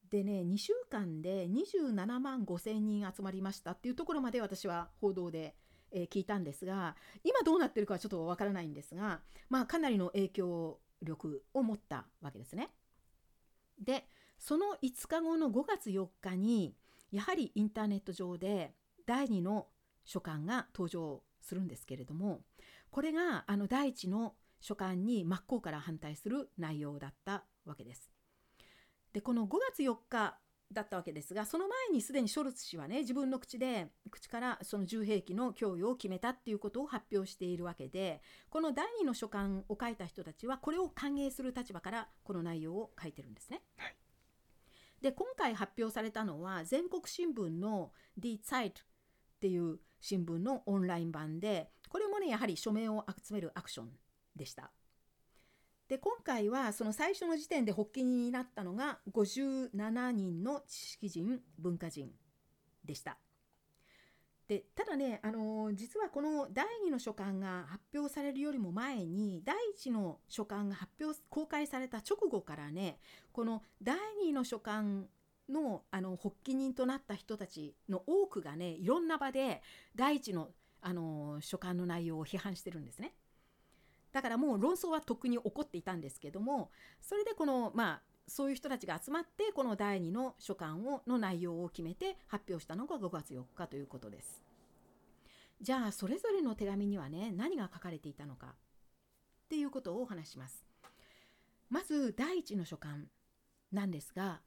[0.09, 5.55] でね2週間で27万5千人集まりましたっていうところまで私は報道で、
[5.91, 12.69] えー、聞いたんですが今どうなってるかはちょっとわからないんですがまあかなりの影響力を持ったわけですね。
[13.79, 16.75] でその5日後の5月4日に
[17.11, 18.73] やはりインターネット上で
[19.05, 19.67] 第2の
[20.05, 22.41] 書簡が登場するんですけれども
[22.89, 28.09] これがあの第1の書簡に真っ向から反対する内容だったわけです。
[29.13, 30.37] でこの5月4日
[30.71, 43.61] だったわけですがその前にすでにショルツ氏はね自分の口で口からその銃兵器の供与を決めたっていうことを発表しているわけでこの第2の書簡を書いた人たちはこれを歓迎する立場からこの内容を書いてるんですね。
[43.77, 43.95] はい、
[45.01, 48.73] で今回発表されたのは全国新聞の Die Zeit っ
[49.39, 53.89] ていう新聞のオンライン版でこれもねやはり署名を集めるアクション
[54.35, 54.71] でした。
[55.87, 62.11] で今回はその最初の時点で発起人になったのが57人の知識人文化人
[62.83, 63.17] でした。
[64.47, 72.99] でただね、あのー、実はこの第2の書簡が発表されるよりも前に第1の書簡が発表公開された直後からね
[73.33, 74.83] この第2の書簡
[75.49, 79.61] のあの発起人となった人たちの多くがねいろんな場で
[79.95, 80.49] 第1の、
[80.81, 83.13] あのー、書簡の内容を批判してるんですね。
[84.13, 94.41] だからもう論争はとっくに起こっていたんですけどもそれでこのまあそういう人たちが集まってこの第2の書簡をの内容を決めて発表したのが5月4日ということです。
[95.61, 98.51] じゃあそれぞれの手紙にはね何が書かれていたのかっ
[99.49, 100.65] ていうことをお話します。
[101.69, 102.97] まず第1の書簡
[103.71, 104.41] なんですが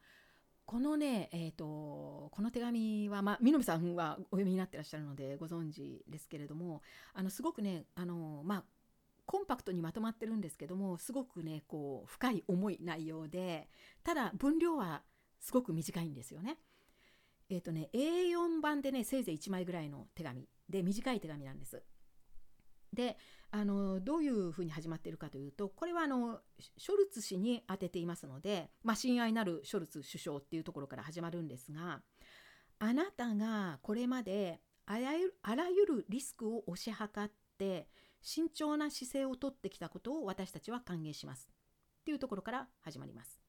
[0.70, 6.80] このね、えーと、この手紙は、まあ、南さんはお読みになってらっしゃるのでご存知ですけれども
[7.12, 8.64] あのすごくねあの、まあ、
[9.30, 13.68] コンパクトにまとまってるんですけどもすごくねこう深い重い内容で
[14.02, 15.02] ただ分量は
[15.38, 16.58] すごく短いんですよね。
[17.48, 21.80] えっ、ー、とね A4 版でねせいぜい1枚ぐらいの手紙で短い手紙なんです。
[22.92, 23.18] で
[23.52, 32.02] あのどういうふうに始まっているかというとこれはあのショルツ氏に当てていますので、まあ、親愛なるショルツ首相っていうところから始まるんですが
[32.80, 37.86] あなたがこれまであらゆるあらゆるリスクを推し量って
[38.22, 41.48] 慎重な姿勢をとってきたことを私たちは歓迎します
[42.00, 43.40] っていうところから始まります。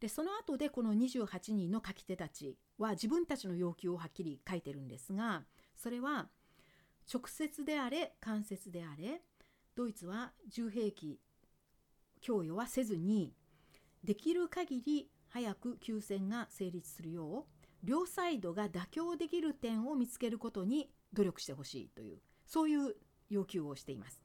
[0.00, 5.44] でその後でこの28人の書き手たちは自分たちの要求をはっきり書いてるんですが
[5.74, 6.28] それは
[7.12, 9.22] 直接であれ間接であれ
[9.74, 11.18] ドイツは重兵器
[12.20, 13.32] 供与はせずに
[14.04, 22.96] できる限り早く休戦が成立するよう両サイドが妥協できる点を見つけることに努力してほしいというそういう
[23.30, 24.22] 要求をしています。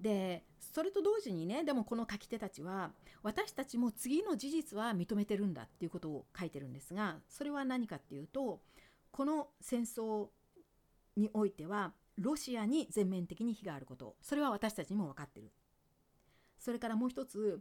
[0.00, 2.90] でそれと同時にねでもこの書き手たちは
[3.22, 8.60] 私たちも次の事実は認めてるんだっていうことを書いてるんですがそれは何かっていうと
[9.12, 10.26] この戦争
[11.16, 15.52] においてはロシアに全面的に非があることそれは私たちにも分かってる
[16.58, 17.60] それからもう一つ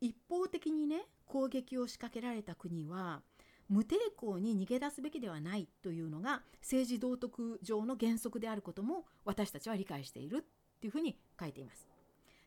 [0.00, 3.22] 一方的にね攻撃を仕掛けられた国は
[3.68, 11.86] 無抵抗に逃げ出すべきではないというのが政治道徳上の原則であることも私たちは理解しているっていうふうに書いています。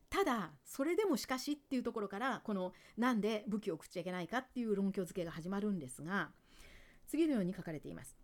[0.09, 6.31] ただそれでもしかしっていうところからこのなんで武器を送っちゃいけないかっていう論拠付けが始まるんですが
[7.07, 8.17] 次のように書かれています。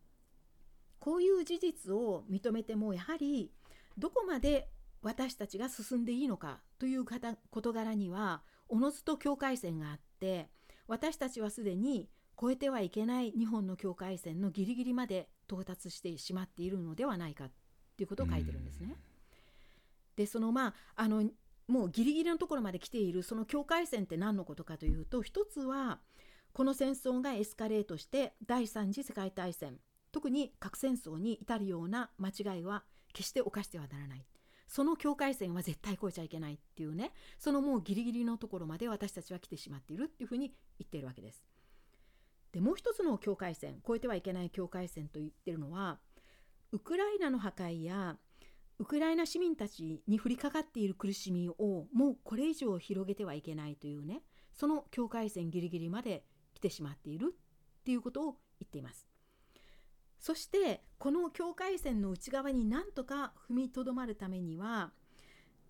[1.00, 3.52] こういう事実を認めてもやはり
[3.98, 4.70] どこまで
[5.04, 10.50] 私たちが進んでいいのかという事柄にはおのずと境界線があって
[10.88, 12.10] 私たちはすでに
[12.42, 17.52] 越えてはいけない日本の境界線のギリギリまで到達してしまっているのではないかっ
[17.98, 18.96] ていうことを書いてるんですね。
[20.16, 21.30] でそのまああの
[21.68, 26.00] もうギリギリのところまで来ているその境界線って何のことかというと一つは
[26.54, 29.78] この戦争がエスカレートして第三次世界大戦
[30.12, 32.84] 特に核戦争に至るような間違いは
[33.14, 34.26] 決して犯してはならない
[34.68, 41.44] その境界線は絶対越えちゃいけないっていうねそのもうギリギリのところまで私たちは来てしまっているっていうふうに言っているわけです。
[42.56, 46.00] でもう一つの境界線越えてはいけない境界線と言ってるのは
[46.72, 48.16] ウクライナの破壊や
[48.80, 54.22] ウクライナ市民たちに降りかかっている苦しみをもうこれ以上広げてはいけないというね
[54.54, 58.24] その境界線ギリギリまで来てしまっているっていうことを
[58.62, 59.06] 言っています。
[60.18, 64.94] そしてこの境界線の内側になんとか踏みとどまるためには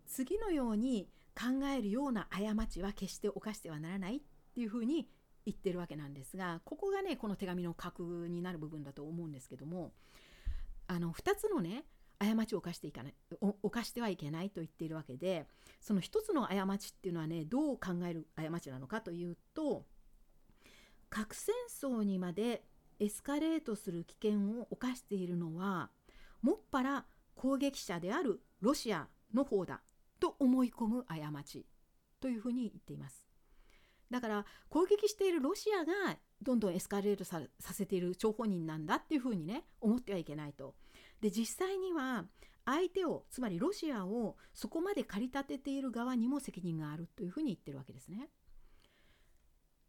[0.05, 4.21] 次のように考えるような過ちは決して犯してはならないっ
[4.53, 5.09] ていうふうに
[5.45, 9.91] 言ってるわけなんですがここがねこの手紙の核になる部分だと思うんですけども
[10.87, 11.85] あの2つのね
[12.19, 13.13] 過ちを犯していかない
[13.61, 15.45] 犯してはいけないと言っているわけで
[15.81, 19.83] その1つの過ちっていうのはねどう考える過ちなのかというと
[21.09, 22.63] 核戦争にまで
[22.99, 25.89] エスカレートする危険を冒しているのは
[26.41, 29.81] もっぱら攻撃者であるロシアの方だ
[30.19, 31.65] と思い込む過ち
[32.21, 33.34] というふうに言っています。
[34.11, 40.75] だから攻撃しているロシアがどんどんエスカレートさせている張本人なんだっていうふうにね思ってはいけないと。
[41.21, 42.25] で実際には
[42.65, 48.29] 相手をつまりロシアをそこまで駆り立てている側にも責任があるというふうに言ってるわけですね。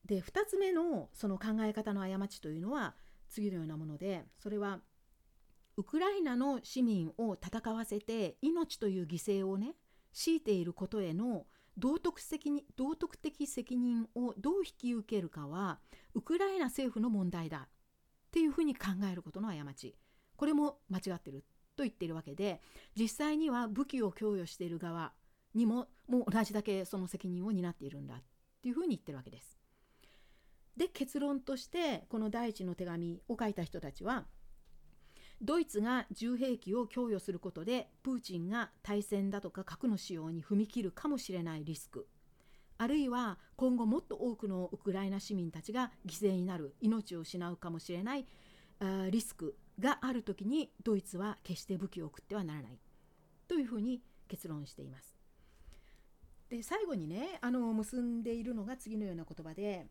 [0.05, 2.95] で2つ目のその考え方の過ちというのは
[3.29, 4.81] 次のようなものでそれは
[5.77, 9.75] ウクライナの市民を戦わせて命という犠牲をね
[10.12, 11.47] 強いていることへの
[11.79, 15.79] 道徳責任道徳的責任をどう引き受けるかは
[16.14, 17.68] ウクライナ政府の問題だっ
[18.31, 19.95] ていうふうに考えることの過ち
[20.37, 21.45] これも間違ってる
[21.77, 22.61] と言っているわけで
[22.99, 25.12] 実際には武器を供与している側
[25.55, 28.22] にももう同じだけその責任を担っているんだっ
[28.62, 29.59] ていうふうに言ってるわけです。
[30.77, 34.27] で結論としてこの第一の手紙を書いた人たちは
[35.43, 42.07] ドイツが重兵器を供与することでプーチンが対戦だとか核の使用に踏み切るかもしれないリスク
[42.78, 48.26] あるいは今後もっと多くのウクライナ市民たちが犠牲になる命を失うかもしれない
[49.11, 52.78] リスクがある時にドイツは決して武器を送ってはならない
[53.49, 55.16] というふうに結論しています。
[56.49, 59.89] で最後にねあの結んでいるのが次のような言葉で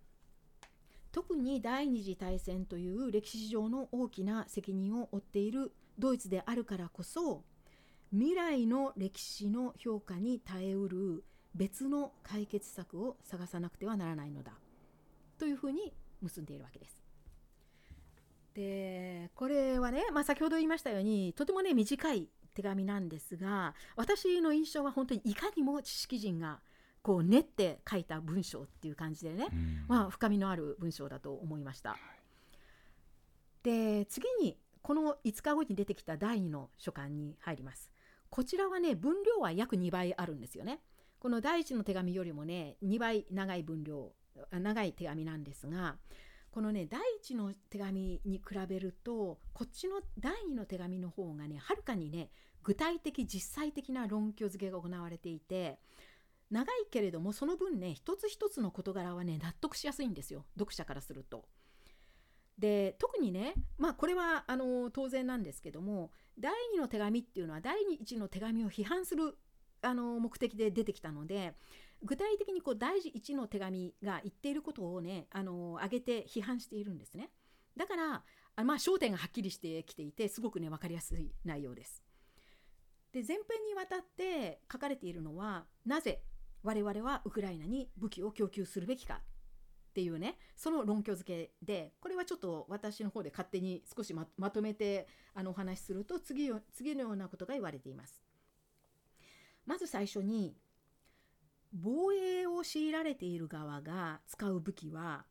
[1.16, 7.46] 特に第二次大戦という歴史上の大きな責任を負っているドイツであるからこそ
[8.12, 14.52] 未来の歴史の評価に耐えうる別の解決策を探さなくてはならないのだ
[15.40, 17.02] というふうに結んでいるわけです。
[18.54, 26.60] でこれはね、まあ、先ほど言いましたようにとてもね短い手紙なんですが私の印象は本当にいかにも知識人が
[27.06, 31.98] こう練って書いた文章っていう感じでね、うん、まあ、深みのある文章だと思いました。
[33.62, 37.92] で次にこの5日後に出てきた第2の書簡に入ります。
[38.32, 40.80] こちらはね分量は約2倍あるんですよね。
[41.20, 44.12] この第1の手紙よりもね2倍長い分量
[44.52, 45.98] 長い手紙なんですが
[46.50, 52.32] このね第1の手紙に比べるとこっちの第2の手紙の方がねはるかにね
[52.64, 55.78] 具体的実際的な論拠付けが行われていて
[56.56, 61.44] 長いけれどもその分ね一つ一つの事柄はね納得しやすいんですよ読者からすると。
[62.58, 69.38] で特にねまあこれはあの当然なんですけども第2の手紙っていうのは第1の手紙を批判する
[69.82, 71.58] あの目的で出てきたので
[72.02, 77.32] 具体的にこう第1の手紙が言っていることをねあの挙げて批判しているんですね。
[77.76, 78.24] だから
[78.56, 82.02] あまあ焦点がはっきりしてきていてすごくね分かりやすい内容です。
[83.12, 86.22] で前編にわたって書かれているのはなぜ
[86.66, 98.22] 我々はウクライナに武器を供給するべきかっていうねその論拠付けでこれはちょっと私の方で勝手に少しまとめてあのお話しすると次次のようなことが言われています。
[99.66, 100.56] まず最初に
[101.72, 105.26] 防衛を強いられている側が使う武器は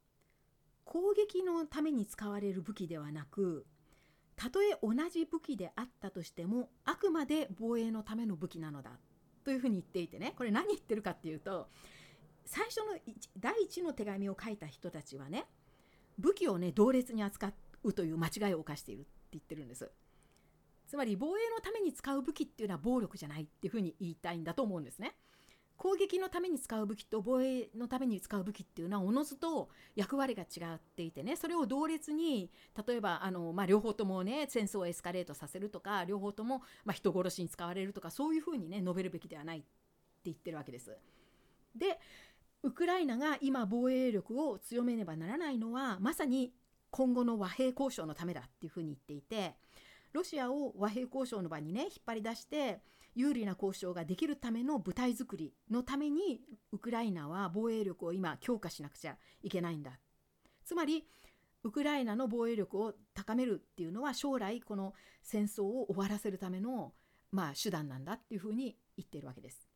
[0.84, 3.66] 攻撃のために使われる武器ではなく
[4.36, 8.98] たとえ同じ武器であったとしてもあくまで防衛のための武器なのだ
[9.44, 11.68] というふうに言っていてねこれ何言ってるかっていうと
[12.44, 12.84] 最初の
[13.38, 15.46] 第一の手紙を書いた人たちはね
[16.18, 19.90] 武器をね同列に扱うという間違いを犯しているって言ってるんです。
[20.86, 25.16] つまり防衛のために使う武器っていうのは暴力じゃないっていうふうに言いたいんだと思うんですね。
[25.76, 32.50] 攻撃のために使う武器と防衛のために使う武器っていうのはおのずと役割が違っていてねそれを同列に
[32.86, 39.66] 例えばあの、まあ、両方ともね戦争をエスカレートさせるとか両方とも、まあ、人殺しに使われるとかそういうふうにね述べるべきではないって
[40.26, 40.96] 言ってるわけです。
[41.74, 41.98] で
[42.62, 46.52] ウクライナが今防衛力を強めねばならないのはまさに
[46.90, 49.56] 今後の和平交渉のためだっていうふうに言っていて
[50.12, 52.80] ロシアを和平交渉の場にね引っ張り出して
[53.14, 56.40] 有利な交渉ができるための舞台作りのために
[56.72, 59.98] ウクライナは防衛力を今強化しなくちゃいけないんだ
[60.64, 61.06] つまり
[61.62, 64.92] ウクライナの防衛力を高めるっていうのは将来この
[65.22, 66.92] 戦争を終わらせるための
[67.30, 69.66] まあ手段なんだっていうふうに言ってるわけです。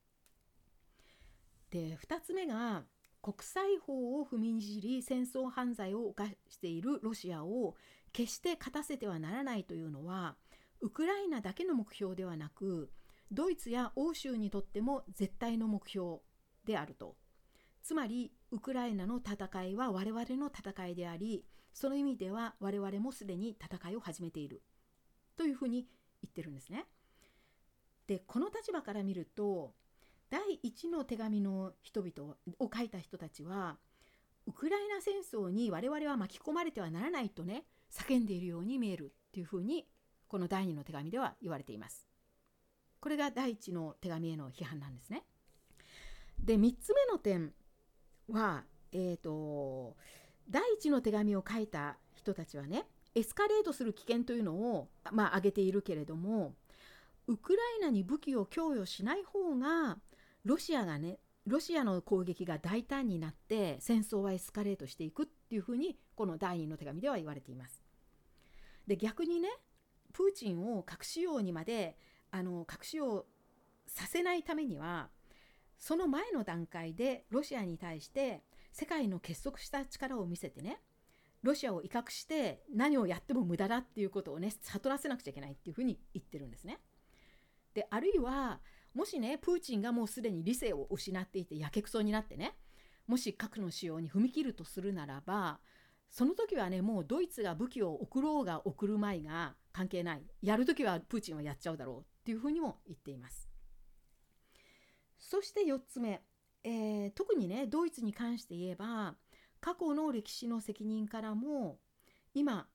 [1.71, 2.85] で2つ目が
[3.23, 7.75] 国際法を踏みにじり戦争犯罪を犯しているロシアを
[8.13, 10.37] 決して勝たせてはならないというのは
[10.81, 12.91] ウクライナだけの目標ではなく
[13.31, 16.19] ドイツや欧州にとっても絶対の目標
[16.65, 17.17] であると
[17.83, 24.63] つまりウクライナの戦いは我々の戦いでありその意味では我々もすでに戦いを始めている
[25.37, 25.87] というふうに
[26.23, 26.87] 言ってるんですね。
[28.07, 29.75] でこの立場から見ると
[30.31, 33.79] 第一の手紙の人々を書いた人たちは
[34.47, 39.87] ウクライナ戦争に我々は巻き込まれてはならないとね叫んでいるように見えるっていうふうに
[40.27, 42.08] この第二の手紙では言われています。
[43.01, 45.25] これが第一の手紙への批判なんですね。
[46.43, 47.53] で3つ目の点
[48.29, 49.97] は、えーと、
[50.49, 56.55] 第一の手紙を書いた人たちはねエスカレートする危険というのを、まあ、挙げているけれども
[57.27, 59.99] ウクライナに武器を供与しない方が
[60.45, 67.83] ロシアがねロシアの攻撃が大胆になって戦争はエスカレートしていくっていうふうにこの第2の手紙では言われています。
[68.87, 69.49] で逆にね
[70.13, 71.97] プーチンを核使用にまで
[72.31, 73.27] あの核使用
[73.87, 75.09] させないためには
[75.79, 80.81] その前の段階でロシアに対して世界の結束した力を見せてね
[81.43, 86.81] ロシアを威嚇して何をやっても無駄だっていうことをね悟らせなくちゃいけないっていうふうに言ってるんですね。
[87.75, 88.61] であるいは
[88.95, 92.57] もしねプーチンがもうすでに理性を失っていてやけくそになってね
[93.07, 95.61] もし核の使用に踏み切るとするならば
[96.11, 103.49] その時はねもうドイツが武器を送ろうが送るまいが関係ないやる時はプーチンはやっちゃうだろうっていうふうにも言っています
[105.19, 106.21] そして4つ目、
[106.63, 109.15] えー、特にねドイツに関して言えば
[109.63, 111.79] 過去の歴史の責任からも
[112.35, 112.67] 今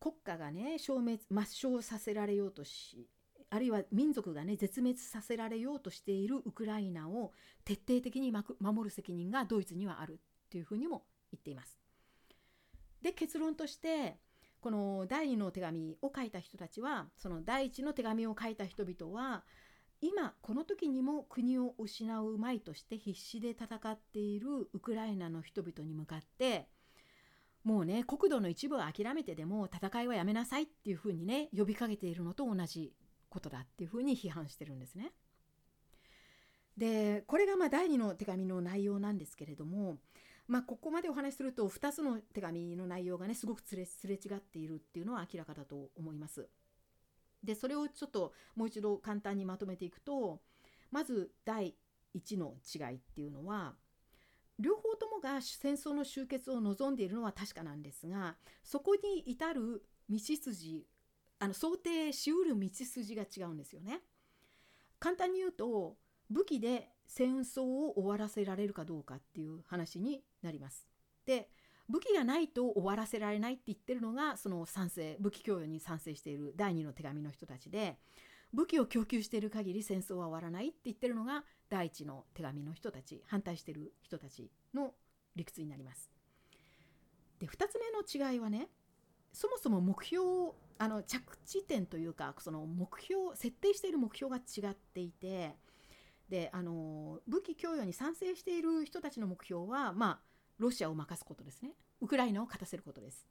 [0.00, 3.06] 国家がね消滅抹消させられようとし
[3.50, 7.30] あるいは民族がね絶滅させられようとしているウクライナを
[7.64, 11.78] 徹底的に守る責任がドイツにはあるっていうふうにも言っています。
[13.00, 14.16] で結論として
[14.62, 19.42] この第2の手紙を書いた人たちはその第1の手紙を書いた人々は
[20.00, 26.68] 今この時にも国を失うまいとして必死で戦っているウクライナの人々に向かって
[27.64, 32.92] もうね国土の一部を諦めてでも戦いはやめなさいっていうふうにね呼びかけているのと同じ
[33.28, 35.12] ことだっていうふうに批判してるんですね。
[36.76, 39.98] でこれがまあ第2の手紙の内容なんですけれども
[40.48, 46.48] まあ、ここまでお話しすると2つの手紙の内容がねすごくすれすれ違っているっていうのは明らかだと思います。
[47.42, 50.40] でそれをちょっともう一度簡単にまとめていくと
[50.90, 51.74] まず第
[52.14, 53.74] 1の違いっていうのは
[54.58, 60.86] 両方ともが戦争の終結を望んでいるのは確かなんですがそこに至る道筋
[61.40, 64.00] あの想定しうる道筋が違うんですよね。
[65.00, 65.96] 簡単に言うと
[66.30, 70.86] 武器で戦争を終わらせられるかどうかっていう話になります。
[71.26, 71.48] で
[71.88, 77.98] 武器がないと終わらせられないって言ってるのがその賛成武器供与に賛成している第二の手紙の人たちで
[78.52, 84.94] 武器を供給している限り戦争は終わらないって言ってるのが第一の手紙の人たち反対してる人たちの
[85.34, 86.10] 理屈になります。
[87.40, 88.68] で2つ目の違いはね
[89.32, 95.56] そもそも目標あの着地点というかその目標設定している目標が違っていて
[96.28, 100.31] であの武器供与に賛成している人たちの目標はまあ
[100.62, 103.26] ロシアを任すことですねウクライナを勝たせることです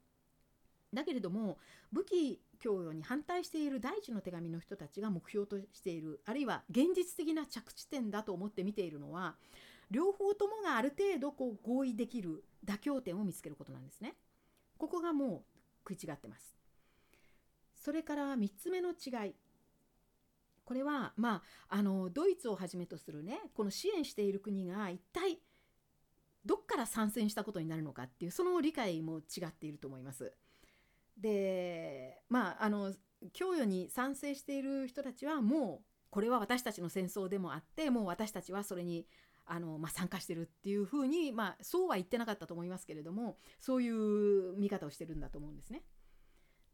[0.94, 1.58] だけれども
[1.90, 9.36] 武器供与に反対している第一の手紙の人たちが目標としているあるいは現実的な着地点だと思って見ているのは
[9.90, 14.14] 両方ともがある程度こう合意できる妥協点を見つけることなんですね。
[14.78, 15.44] ここがも
[15.84, 16.56] う食い違ってます。
[17.76, 19.34] それから3つ目の違い
[20.64, 25.40] これはまああのドイツをはじめとするねこの支援している国が一体
[26.44, 30.32] どっから参戦したことになるのかっていうその理解も違っていると思います。
[31.16, 32.94] でまああの
[33.32, 39.06] 供与に賛成している人たちはもうこれは私たちの戦争でもあってもう私たちはそれに
[39.46, 45.82] あの、まあ、参加してるっていうふうに、まあ、そうは言ってなかったと思いますけれどもそういう見方をしてるんだと思うんですね。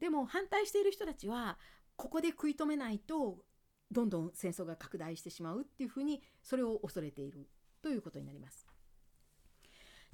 [0.01, 1.59] でも反対している人たちは
[1.97, 3.45] ここで食い止めないと
[3.91, 7.49] どんどん戦争が拡大してしまうっていうふうにそれを恐れている
[7.83, 8.68] ということになります。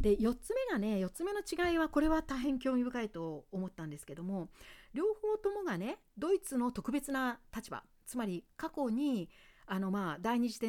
[0.01, 4.49] で4つ目がね4つ目の違いはこれは大変興味深いと思ったんですけども
[4.93, 9.31] 両方ともがねドイツの特別な立場つまり過去に
[9.67, 10.61] あのまあ第二次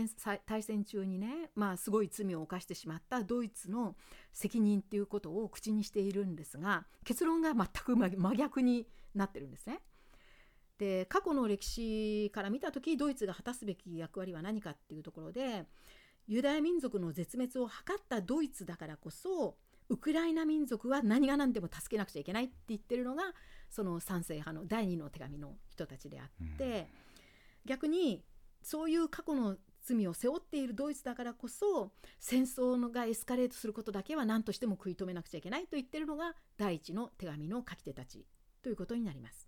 [0.46, 3.96] 大戦中にね、まあ、すごい罪を犯してしまったドイツの
[4.32, 9.82] 責任っていうことを口にしているんですが結論が全く真逆になってるんですね。
[10.78, 15.66] で過去の歴史から見た時ドイツが果たすべき役割は何かっていうところで
[16.28, 19.58] ユダヤ民族の絶滅を図ったドイツだからこそ
[19.90, 23.24] ウクライナ民族は何が何でも助けなくちゃいけないって言ってるのが
[23.70, 26.86] その賛成派の第二の手紙の人たちであって、うん、
[27.66, 28.24] 逆に
[28.64, 38.26] そういう過去の罪を背負っているドイツだからこそ戦争のがエスカレートすることだけは何としても食い止めなくちゃいけないと言ってるのが第一の手紙の書き手たち
[38.64, 39.45] ということになります。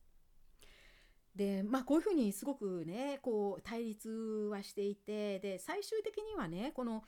[1.37, 7.03] でまあこういうふうにすごくねこう対立はしていてで最終的にはねこの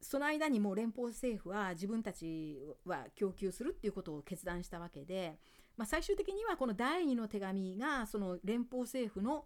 [0.00, 5.38] その間にもう連邦政府は自分たちは供給するっていうことを決断したわけで、
[5.76, 9.44] まあ、最終的にはこの第2の手紙がその連邦政府の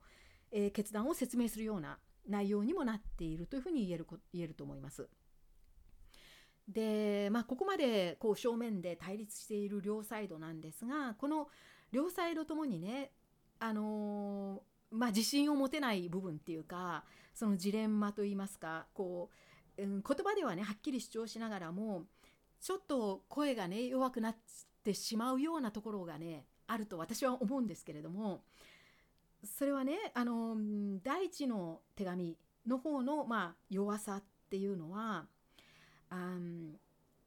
[0.54, 1.98] え、決断を説明するような
[2.28, 5.08] 内容にもなっているというふうに言える言えると思います。
[6.68, 11.48] で、まあ、ここまでこう正面で対立している両サイドなんですがこの
[11.92, 13.10] 両サイドともにね、
[13.58, 19.30] あのー、まあ、自信を持てない部分っていうかそのジレンマといいますかこ
[19.78, 22.04] う、うん、言葉ではねはっきり主張しながらも
[22.60, 24.36] ちょっと声がね弱くなっ
[24.84, 28.42] てしまうようなところがねあると私は思うんですけれども
[29.44, 30.56] それはねあの
[31.02, 35.26] 第一の手紙の方の、まあ、弱さっていうのは
[36.10, 36.38] あ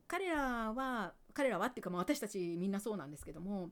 [0.07, 3.69] 彼らは彼らはっていうか、まあ、私たちみんなそうなんですけども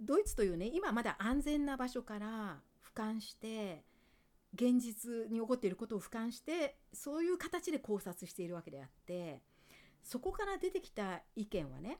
[0.00, 3.84] ドイツというね今まだ安全な場所から俯瞰して
[4.54, 9.40] 現実に起こっていることを俯瞰してそういう形で考察しているわけであって
[10.02, 11.98] そこから出てきた意見はね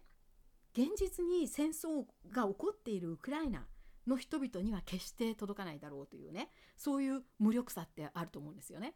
[0.72, 3.66] 現実に戦争が起こっているウクライナ
[4.06, 8.94] の人々には決して届かないだろうというねそういう無力さってあると思うんですよね。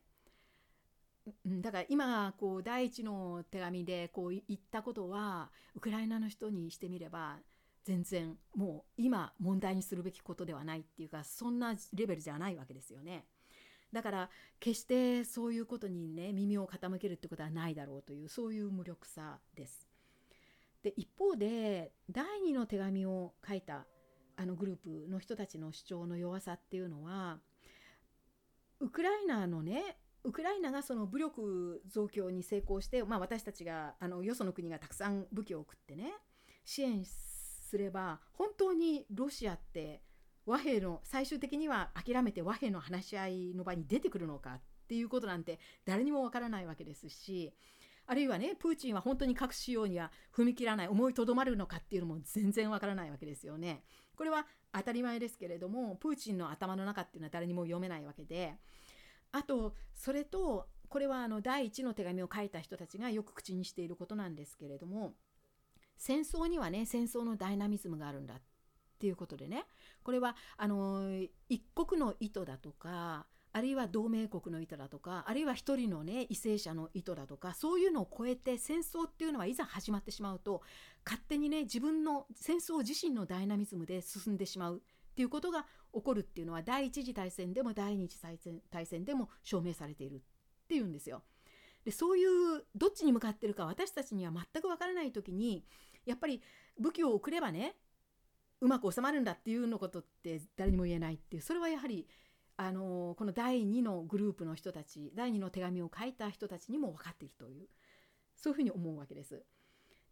[1.47, 7.37] だから今こう第一の手紙でこう言ったことはウクライナの人にしてみれば
[7.89, 13.25] 全然もう今問題にするべきことではないっていうかそんなレベルじゃないわけですよね。
[13.95, 14.31] だから
[14.61, 19.89] 決してそういうことにね耳を傾けるってことはないだろうというそういう無力さです。
[20.83, 23.87] で一方で第二の手紙を書いた
[24.37, 27.39] あのグループの人たちの主張の弱さっていうのは
[28.81, 36.13] ウクライナのねウクライナがその武力増強に成功して、まあ、私たちがあのよその国がたくさん武器を送ってね
[36.67, 37.03] 支援
[37.69, 40.03] すれば本当にロシアって
[40.47, 47.53] 和平の最終的には諦めて和平の話し合いの場に出てくるのかっていうことなんて誰にもわからないわけですし
[48.07, 53.83] あるいはねプーチンは本当に核使用には踏み切らない思いとどまるのかっていうのも全然わからないわけですよね。
[54.17, 58.57] これは当たり前ですけれどもプーチンの頭の中っていうのは誰にも読めないわけで
[59.31, 65.15] あとそれとこれはあの第一の手紙を書いた人たちがよく口にしていることなんですけれども
[65.99, 68.41] 戦争にはね戦争のダイナミズムがあるんだっ
[68.99, 69.65] ていうことでね
[70.03, 71.11] これはあの
[71.49, 80.63] 一国の意図だとかあるいは同盟国の意図だとかあるいは一人のね為政者の意図だとかそういうのを超えて戦争っていうのはいざ始まってしまうと
[81.05, 90.21] 勝手にね自分の戦争自身のダイナミズムで進んでしまうっていうことが起こるっていうのは第一次大戦でも第二次大戦大戦でも証明されているっ
[90.69, 91.23] ていうんですよ。
[91.85, 95.65] でそういうどっちに向かってるか私たちには全くわからない時に
[96.09, 96.43] やっぱり
[96.79, 97.77] 武器を送ればね
[98.61, 102.09] うまく収まるんだっていうのことって誰にも言えないっていうそれはやはり
[102.57, 107.69] あのこの第2のグループの人たち第2の手紙を書いた人たちにも分かっているという
[108.35, 109.45] そういうふうに思うわけです。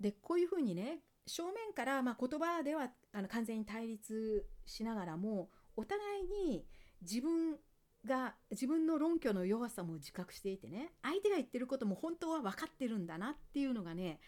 [0.00, 6.64] でこういうふうにね正面から、まあ、言葉ではあの完全に対立しながらもお互いに
[7.02, 7.56] 自分
[8.04, 14.20] が自分の論拠の弱さも自覚していてね相手が言ってることも本当は分かってるんだなっていうのがね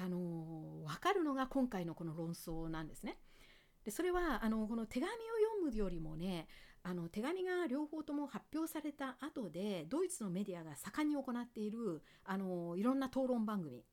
[0.00, 3.18] あの分かるのが今回のこの論争なんですね。
[3.84, 5.14] でそれはあのこの手紙を
[5.60, 6.46] 読むよりもね
[6.82, 13.84] あの手紙が両方とも発表された後でドイツのメディアが盛んに行っているあのいろんな討論番組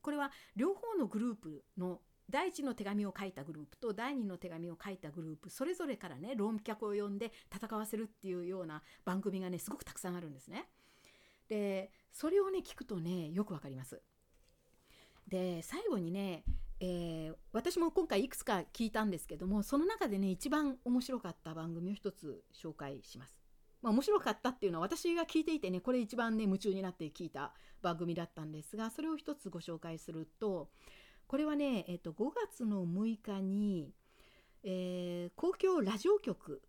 [0.00, 10.68] これは両方のグループの第一の手紙を書いたグループと第二の手紙を書いたグループそれぞれからね論客を呼んで戦わせるっていうような番組がねすごくたくさんあるんですね。
[11.48, 14.02] でそれをね聞くとねよくわかります。
[15.32, 16.44] で最後にね、
[16.78, 23.40] えー、私も今回いくつか聞いたんですけどもその中でね一番面白かった番組を一つ紹介します。
[23.80, 30.68] まあ、面白かったっていうのは私が聞いていてねこれ一番ね夢中になって聞いた番組だったんですがそれを一つご紹介すると
[31.26, 33.90] これはね、えっと、5月の6日に、
[34.62, 36.60] えー、公共ラジオ局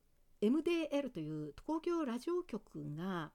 [0.41, 3.31] MDL という公共ラジオ局が、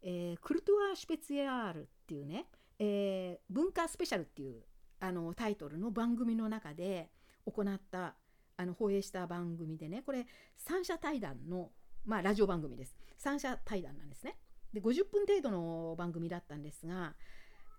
[0.00, 2.46] えー、クルトゥア・シュペツィアールっていうね、
[2.82, 4.62] えー、文化スペシャルっていう
[5.00, 7.10] あのタイトルの番組の中で
[7.44, 8.14] 行った
[8.56, 10.26] あの放映した番組でねこれ
[10.56, 11.70] 三者対談の、
[12.04, 12.96] まあ、ラジオ番組です。
[13.18, 14.38] 三者対談なんですね。
[14.72, 17.14] で50分程度の番組だったんですが、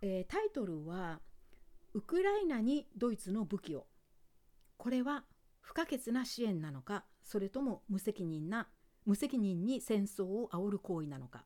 [0.01, 1.19] えー、タイトルは
[1.93, 3.87] 「ウクライナにドイツの武器を」
[4.77, 5.25] これは
[5.61, 8.67] 不可欠な支援なのかそれとも無責任な
[9.05, 11.45] 無責任に戦争を煽る行為なのか。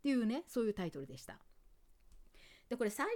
[0.00, 1.38] っていうねそういうタイトルでした。
[2.70, 3.08] でこれ三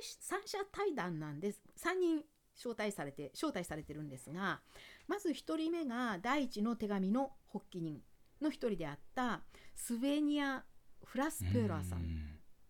[0.45, 1.63] 者対談なんです。
[1.79, 2.23] 3人
[2.57, 4.61] 招待されて招待されてるんですが
[5.09, 8.03] まず1人目が第一の手紙の発起人
[8.43, 9.43] の1人であった
[9.75, 10.65] スベニア・
[11.03, 12.05] フラスペーラーさん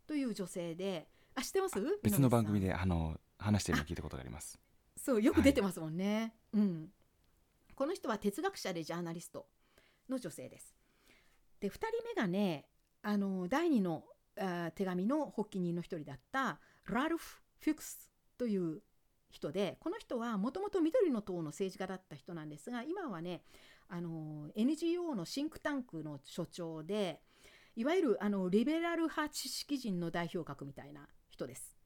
[0.07, 1.99] という女性であ知ってます？
[2.03, 4.59] 別の番組であの話してるの聞いたことがあります。
[4.97, 6.89] そうよく出てますもんね、はい、うん。
[7.75, 9.47] この人は哲学者でジャーナリスト
[10.09, 10.75] の女性です。
[11.61, 12.67] で2人目がね
[13.03, 14.05] あの第二の
[14.39, 16.59] あ手紙の発起人の一人だった
[16.93, 18.83] ラルフ・フュクスという
[19.31, 23.43] 人でこの人はもともと緑の党の政治家だった人なんですが今はね
[23.89, 27.21] あの NGO のシンクタンクの所長で
[27.77, 31.77] いわゆるあのリベラル派知識人の代表格みたいな人です。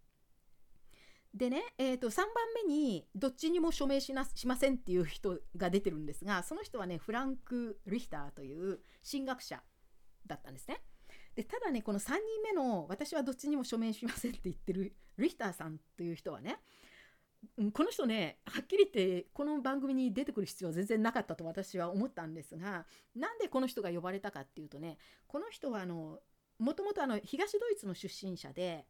[1.35, 2.27] でね、えー、と3番
[2.67, 9.63] 目にどっちにも署名しなしませんっていう人が出てるんですがその人はねフランク・リヒターという神学者
[10.27, 10.81] だったんですね。
[11.39, 16.57] でただねこの3人目の私はどっちにも署名しませんって言ってるリヒターさんという人はね
[17.73, 26.19] この人ねはっきり言ってこの番組に出てくる必要は全然なかったと私は思ったんですがなんでこの人が呼ばれたかっていうとねこの人はあの
[26.59, 28.87] もともと東ドイツの出身者で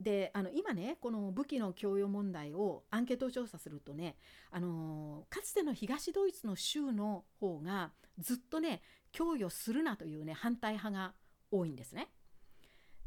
[0.00, 4.16] であの今ねこの武器の供与問題をアンケート調査するとね
[4.50, 8.80] あのかつての東ドイツの州の方がずっとね
[9.12, 11.12] 供与するなというね反対派が
[11.58, 12.08] 多いんですね。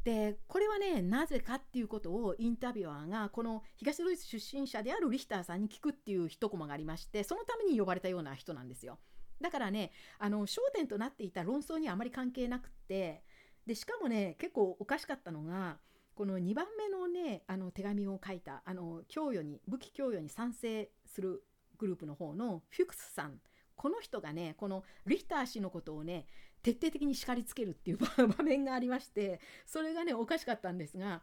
[0.04, 8.98] でこれはねなぜかっていうことをインタビュアーがこの東ドイツ出身者であるリヒターさんに聞くっていう一コマがありましてそのために呼ばれたような人なんですよ。
[9.42, 13.24] だからねあの焦点となっていた論争にはあまり関係なくって
[13.66, 15.78] でしかもね結構おかしかったのが
[16.16, 21.44] この2番目のねあの手紙を書いたあの供与に武器供与に賛成する
[21.78, 23.40] グループの方のフュクスさん
[23.76, 26.26] この人がねこのリヒター氏のことをね
[26.62, 27.98] 徹底的に叱りつけるっていう
[28.38, 31.22] 場面がありましてそれがねおかしかったんですが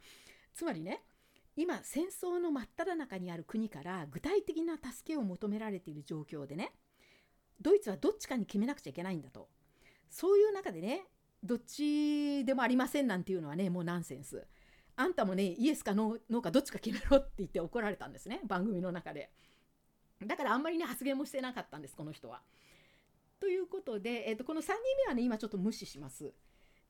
[0.54, 1.02] つまりね
[1.56, 6.72] 今戦争の真っ只中にある国から具体的な助けを求められている状況でね
[7.60, 9.48] ドイツはどっちかに決めなくちゃいけないんだと。
[10.08, 11.06] そういう中でね
[11.42, 14.46] どっちでもありませんなんていうのはねもうナンセンス。
[14.98, 19.30] あんたもねイエスかノーかどっちか決めろって言って怒られたんですね番組の中で。
[20.24, 22.42] だからあんまりね発言もしてなかったんですこの人は。
[23.40, 24.72] ということで、えーと、この3人
[25.04, 26.32] 目はね今ちょっと無視します。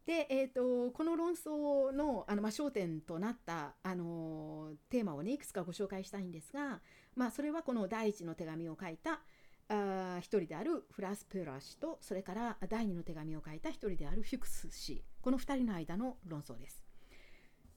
[0.07, 6.81] で、えーと、この論争のあの、まあ、焦点となった、あの、テーマをねいくつかご紹介したいんですが、
[7.17, 9.21] まあ、それはこの第一の手紙を書いた、
[9.69, 16.85] あ一人であるフラス・ペラ氏とそれから第二の手紙を書いた一人であるフィクス氏この2人の間の論争です。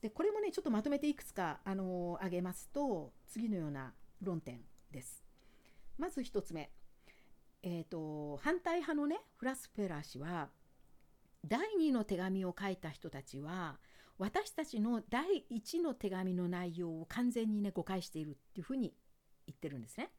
[0.01, 4.61] でこれもねちょっとまとめていくつかあの挙げますと次のような論点
[4.91, 5.23] です。
[5.97, 6.71] まず1つ目、
[7.61, 10.49] えーと、反対派のねフラス・ペラー氏は
[11.45, 13.79] 第2の手紙を書いた人たちは
[14.17, 18.93] 私たちの第1の手紙の内容を完全にね誤解しているっていうふうに
[19.47, 20.11] 言ってるんですね。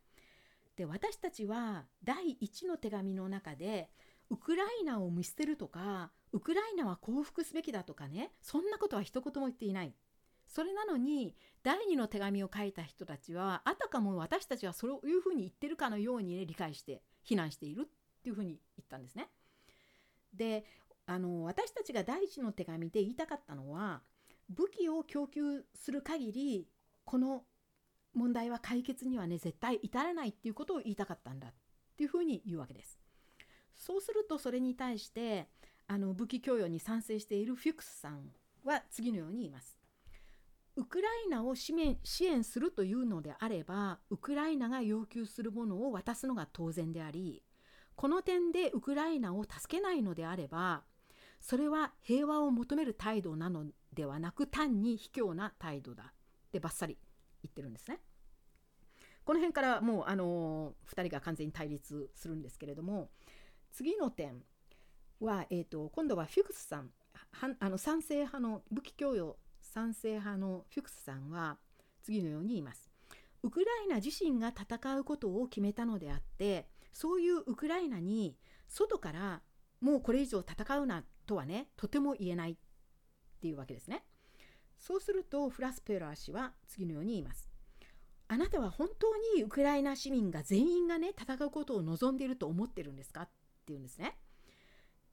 [0.76, 3.90] で私たちは第1の手紙の中で
[4.30, 9.94] ウクライナを見捨てるとかウクライナは降伏すべきだとかねそんなことは一言も言っていない
[10.46, 19.28] それなのに第2の手紙を書いた人たちはあたかも私たちはそういうふうに言ってるかのようにね理解して非難しているっていうふうに言ったんですね。
[20.34, 20.64] で
[21.06, 24.02] あの私たちが第一の手紙で言いたかったのは
[24.48, 26.68] 武器を供給する限り
[27.04, 27.44] この
[28.14, 31.52] 問題は解決にはね絶対至らないっていうことを言いたかったんだっ
[31.96, 33.00] ていうふうに言うわけです。
[33.74, 35.48] そうするとそれに対して
[35.86, 38.30] あの武器供与に賛成しているフィクスさん
[38.64, 39.79] は次のように言います。
[40.80, 47.42] ウクライナを支援支援するというのであればウクライナが要求するものを渡すのが当然であり
[47.96, 50.84] この点でウクライナを助けないのであれば
[51.38, 56.12] それは平和を求める態度なのではなく単に卑怯な態度だっ
[56.50, 56.96] てバッサリ
[57.42, 58.00] 言ってるんですね。
[59.24, 63.10] この辺からもうあの2人が完全に対立するんですけれども
[63.70, 64.42] 次の点
[65.20, 66.90] は、えーと、今度はフィクスさん
[67.58, 69.36] あの賛成派の武器供与
[69.70, 71.58] 賛成派のフィクスさんは
[72.02, 72.90] 次のように言います。
[73.42, 78.36] ウクライナ自身が戦うことを決めたのであってそういうウクライナに
[78.68, 79.42] 外から
[79.80, 82.56] もうこれ以上戦うなとはねとても言えないっ
[83.40, 84.04] ていうわけですね。
[84.78, 87.48] そうするとフラスペラー氏は次のように言います。
[88.28, 93.22] あなたは本当にウクライナ市民が全員がね戦うことを望んでいると思ってるんですか？
[93.22, 93.30] っ
[93.66, 94.18] ていうんですね。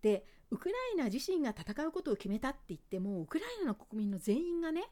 [0.08, 4.84] でウクライナ自身が戦うことを決めたって言ってもウクライナの国民の全員がね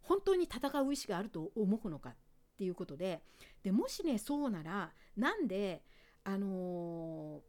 [0.00, 2.14] 本当に戦う意思があると思うのかっ
[2.56, 3.20] ていうことで
[3.62, 5.82] でもしねそうならなんで
[6.24, 7.40] あの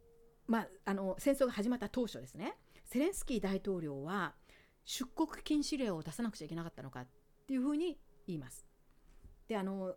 [0.50, 2.58] ー、まあ、あの戦争が始まった当初ですね
[2.90, 4.34] ゼレンスキー大統領は
[4.84, 7.08] 出国禁止令を出さなくちゃいけなかったのかっ
[7.48, 7.98] ていうふうに
[8.28, 8.66] 言います。
[9.48, 9.96] であの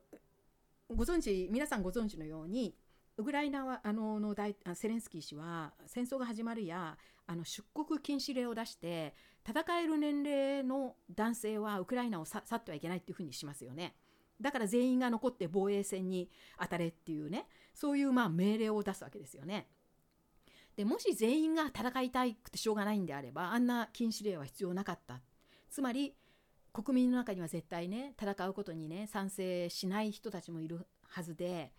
[0.95, 2.77] ご存知皆さんご存知のように
[3.19, 6.97] ウクライナはあのの大セレンスキー氏は戦争が始まるや
[7.27, 9.15] あの出国禁止令を出して
[9.49, 13.97] 戦える年齢の男性はウクライナを去ってはいけないっていうふうにしますよね。
[14.41, 19.69] だから全員が残って防衛戦に当たれっていうねそういうまあ命令を出すわけですよね。
[20.77, 25.23] でもし全員が戦いたくてしょうがないんであればあんな禁止令は必要なかった。
[25.71, 26.15] つまり
[26.73, 31.73] 国民の中には絶対ね戦うことにね賛成しない人たちもいるはずで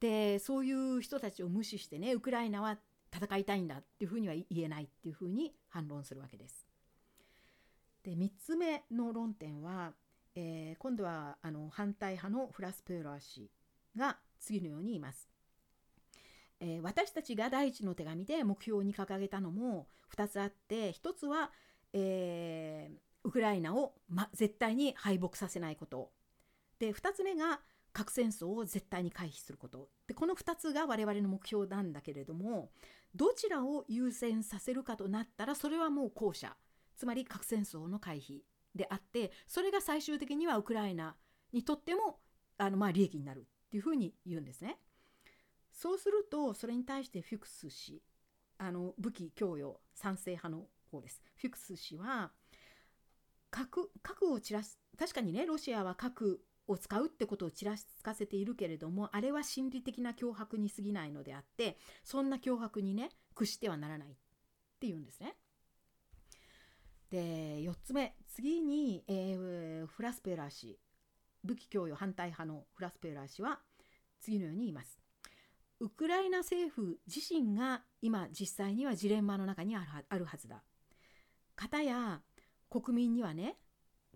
[0.00, 2.78] でそういう人たちを無視してねウクライナは
[3.14, 6.66] 戦いたいんだっていうふうには言えないっていうふうに反論するわけです。
[8.02, 9.92] で3つ目の論点は、
[10.34, 13.50] えー、今度はあの反対派のフラス・ペーラー氏
[13.96, 15.28] が次のように言います。
[16.60, 21.50] えー、私たちが第一の手紙で目標に掲げたのも2つあって1つは、
[21.92, 26.12] えー、ウクライナを、ま、絶対に敗北させないこと
[26.78, 27.60] で2つ目が
[27.92, 32.70] 核戦争を絶対に回避することでこの2つが我々の目標なんだけれども
[33.14, 36.56] どちらを優先させるかとなったらそれはもう後者
[36.96, 38.40] つまり核戦争の回避
[38.74, 41.16] であってそれが最終的にはウクライナ
[41.52, 42.18] にとっても
[42.58, 44.78] あのまあ利益になるっていうふうに言うんですね。
[45.72, 48.02] そうするとそれに対してフィクス氏
[48.58, 51.22] あの武器供与賛成派の方です。
[51.36, 52.30] フィクス氏は
[53.50, 64.14] 核核を散らす確かにねロシアは核を使うってことをちらつかせているけれどもあれは心理的な脅迫に過ぎないのであってそんな脅迫にね屈してはならないっ
[64.80, 65.34] ていうんですね。
[67.10, 70.78] で4つ目次に、えー、フラスペラー氏
[71.44, 73.60] 武器供与反対派のフラスペラー氏は
[74.20, 74.98] 次のように言います。
[75.80, 79.84] ウクライナ政府自身が今実際にはジレンマの中にあ
[80.16, 80.62] るはずだ。
[81.56, 82.22] 方や
[82.70, 83.56] 国民にはね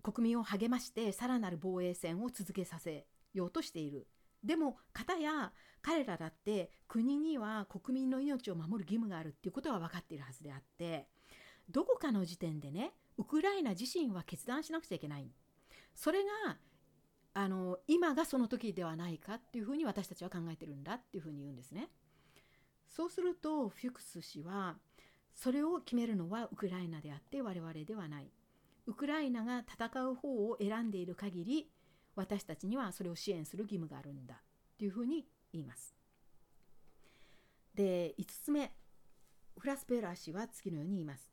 [0.03, 4.07] 国民を励ましてさらなる防衛戦を続けさせようとしている。
[4.43, 11.07] でも片や彼らだって国には国民の命を守る義務があるっていうことは分かっているはずであって
[11.69, 15.27] どこかの時点でねウクライナ自身は決断しなくちゃいけない
[15.95, 16.57] それが
[17.33, 21.89] あの今がその時ではないかっていうふうに私たちは考えてるんだっていうふうに言うんですね。
[22.87, 24.77] そうするとフィクス氏は
[25.35, 28.31] それを決めるのはウクライナであって我々ではない
[28.87, 31.69] ウクライナが戦う方を選んでいる限り
[32.15, 34.41] 私たちにはそれを支援する義務があるんだ
[34.79, 35.93] というふうに言います。
[37.75, 38.71] で5つ目
[39.59, 41.31] フラスペラー氏は次のように言います。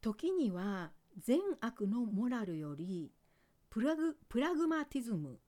[0.00, 0.92] 時には
[1.22, 3.12] 善悪のモラルより
[3.70, 5.38] プラグプラグマティズム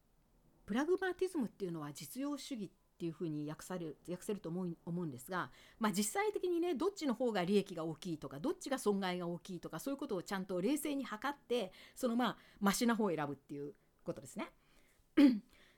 [0.66, 13.72] プラグマティズムっていうのは実用主義っていうふうに訳される訳せると思う思うんですが、まあ、実際的にねどっちの方が利益が大きいとかどっちが損害が大きいとかそういうことをちゃんと冷静に測ってそのまあマシな方を選ぶっていう
[14.02, 14.50] ことですね。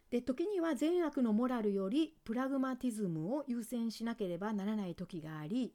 [0.09, 5.75] で時には善悪のモラルよりプラグマティズムを優先しなければならない時があり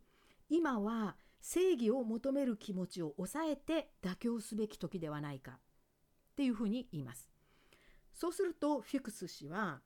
[0.49, 5.59] 今は正義を求める気持ちを抑えて妥協すべき時ではないかっ
[6.35, 7.29] ていうふうに言います。
[8.15, 9.81] そうするとフィクス氏は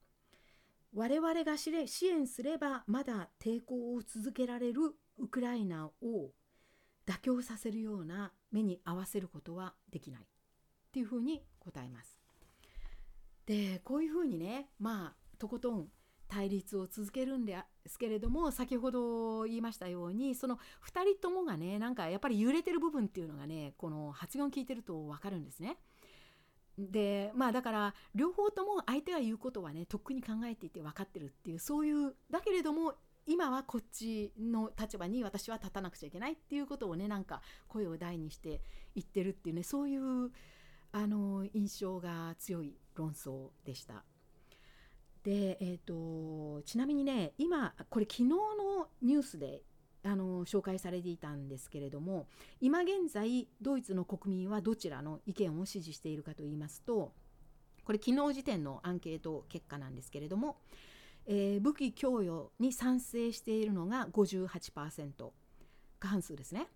[0.94, 1.72] 我々が支
[2.08, 4.82] 援すればまだ抵抗を続けられる
[5.18, 5.92] ウクライナを
[7.06, 10.26] 妥協させるような目に合わせることはできないっ
[10.92, 12.20] ていうふうに答えます。
[13.46, 15.88] でこういうふうにねまあとことん
[16.28, 20.60] 対立を続けるんですけれども先ほど言いましたようにその2
[21.14, 25.78] 人ともがねなんかやっぱり揺れてる部分っていうのがねこの発言を聞いてると分かるんですね。
[26.80, 32.94] でまあだから両方とも相手が言うことはねとっくに考えていて分かってるっていうそういうだけれども
[33.26, 38.62] 今はこっちの立場に私は立たなくちゃいけないっていうことをねなんか声を大にして
[38.96, 40.32] 言ってるっていうねそういう
[40.92, 44.04] あの印象が強い論争でした。
[45.24, 49.64] で、えーと、ちなみにね今これ昨日のニュースで
[50.04, 52.28] あの紹介されていたんですけれども
[52.62, 57.12] 今現在ドイツの国民はどちらの意見を支持しているかといいますと
[57.84, 60.58] これ昨日時点のアンケート結果なんですけれども、
[61.26, 65.32] えー、武器供与に賛成しているのが58%
[66.00, 66.68] 過半数ですね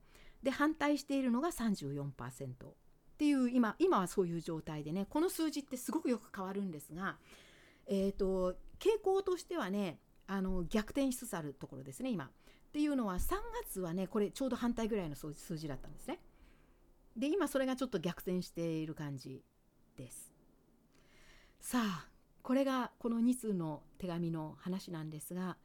[0.41, 7.15] で反対しているのが34%っていう今今はそういう状態でねこの数字ってすごくよく変わるんですが、
[7.87, 12.29] えーと、傾向としてはねあの逆転しつつあるところですね今。
[12.73, 13.35] っていうのは3
[13.67, 16.19] 月はねこれちょうど反対ぐらいの数字だったんですね。
[17.15, 19.43] で今それがちょっと逆転している感じ
[19.95, 20.33] です。
[21.59, 22.07] さあ
[22.41, 25.55] これがこの2通の手紙の話なんですが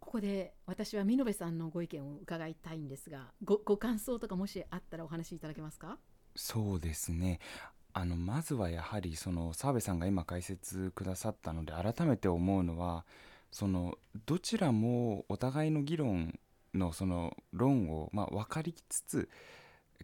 [0.00, 5.98] ここで私は見延さんのご意見を伺いたいんですがごご感想とかもしあったらお話しいただけますか？
[6.34, 7.40] そうですね
[7.92, 13.04] あのまずはやはりその澤部さんが今解説くださったので改めて思うのは
[13.50, 13.96] その
[14.26, 16.38] どちらもお互いの議論
[16.74, 19.28] のその論をまあ分かりつつ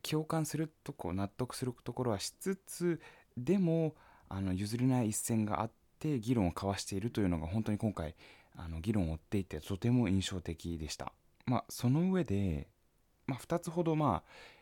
[0.02, 3.00] 共感するとこ納得するところはしつつ
[3.36, 3.94] でも
[4.28, 8.14] あの譲れない一線があって議論を交わしているというのが本当に今回
[8.56, 11.12] あの議論を追っていてとても印象的でした。
[11.46, 12.68] まあ、その上で、
[13.26, 14.54] まあ、2つほどまあ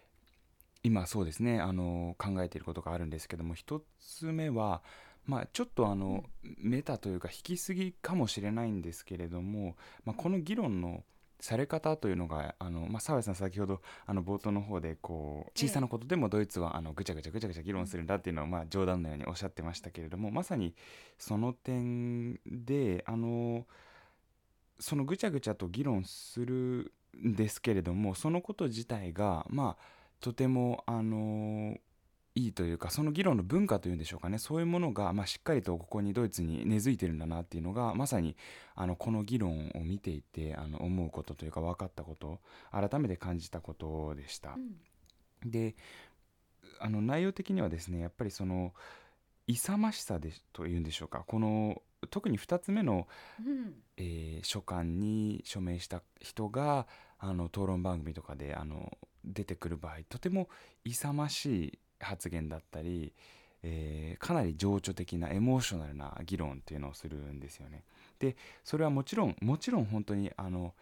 [0.82, 4.82] 今そうですねあの考えていることがあるんですけども1つ目は、
[5.24, 6.24] まあ、ちょっとあの
[6.58, 11.04] メタというか引きすぎかもしれないんですけれども、まあ、この議論の
[11.42, 20.74] され方というのがあの、まあ、澤部さん先ほどあの冒頭の方でこう小さなことでもドイツはあのぐちゃぐちゃぐちゃぐちゃ議論するんだっていうのをまあ冗談のようにおっしゃってましたけれどもまさに
[21.18, 23.66] その点であの
[24.78, 29.84] そのぐちゃぐちゃと議論するんですけれどもそのこと自体がまあ
[30.20, 31.76] とてもあの
[32.34, 34.38] いいというかその議論の文化というんでしょうかね。
[34.38, 38.36] そういうものが、まあ、しっかりとここにドイツに根付いてるんだなっていうのがまさに
[38.74, 44.56] あのこの議論を見ていてあの思うことというか分かったこと改めて感じたことでした。
[45.44, 45.76] うん、で
[46.80, 48.72] あの内容的にはですねやっぱりその
[49.46, 51.24] 勇ましさでというんでしょうか。
[51.26, 53.06] この特に2つ目の、
[53.44, 56.86] うん、えー、書簡に署名した人が
[57.18, 60.48] あの討論番組とかであの出てくる場合とても
[60.84, 63.12] 勇ましい発言だったり、
[63.62, 67.84] えー、かなり情緒的なエモーショナルな議論っていうのをするんですよね。
[68.18, 70.74] でそれはもちろんもちろん本当にあの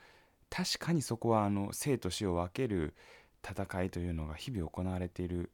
[0.48, 2.94] 確かにそこはあの生と死を分ける
[3.42, 5.50] 戦いというのが日々行われている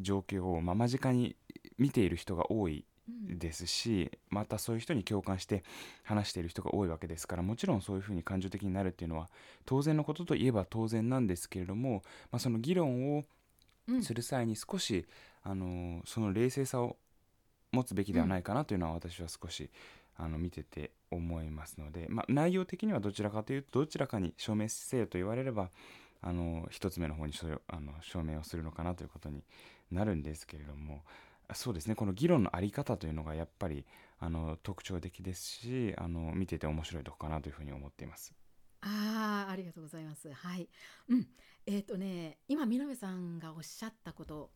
[0.00, 1.36] 状況を、まあ、間近に
[1.78, 5.64] 見ている人が多いですし、またそういう人に共感して
[6.04, 9.28] 話している人が多いわけですからもちろんそういうふうに感情的になるっていうのは
[9.64, 13.24] 当然のことといえば当然なんですけれども、まあ、その議論を
[14.02, 15.06] する際に少し、
[15.42, 16.96] あのその冷静さを
[17.72, 19.70] 持つべきではないかなというのは私は少し
[20.16, 25.70] あの見てて思いますので、まあ、内容的にはどちらかというとどちらかに証明せよと言われれば
[26.20, 27.32] あの1つ目の方に
[27.68, 29.42] あの証明をするのかなということに
[29.90, 31.02] なるんですけれども
[31.54, 33.84] そうですねこの議論の在り方というのがやっぱり
[34.18, 38.34] あの特徴的ですしあの見てて面白いとこかなというふうに思っています。
[38.82, 40.32] ああありがとうございます。
[40.32, 40.68] はい。
[41.08, 41.26] うん。
[41.66, 44.50] えっ、ー、とね今南さんがおっしゃったこと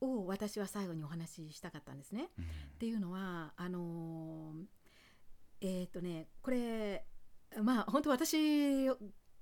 [0.00, 2.30] を私は最後にお話ししたかったんですね。
[2.38, 7.04] うん、っていうのはあのー、えっ、ー、とねこれ
[7.62, 8.88] まあ本当私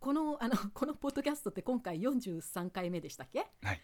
[0.00, 3.80] このあの このポッドキャストって今回43回目でしたっけ、はい、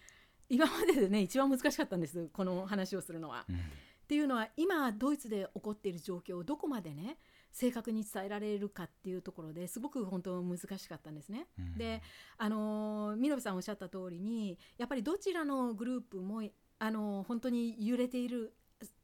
[0.48, 3.46] 今まででね一番難しかったんですこの話をするのは。
[3.48, 7.18] うんっていうのは今ドイツで起こっている状況をどこまでね
[7.53, 11.46] 正確に伝えられるかっていうところですごく本当難しかったんですね。
[11.59, 12.03] うんで
[12.36, 16.42] あのみのべさんおっしゃった通りにやっぱりどちらのグループも
[16.78, 18.55] あの本当に揺れている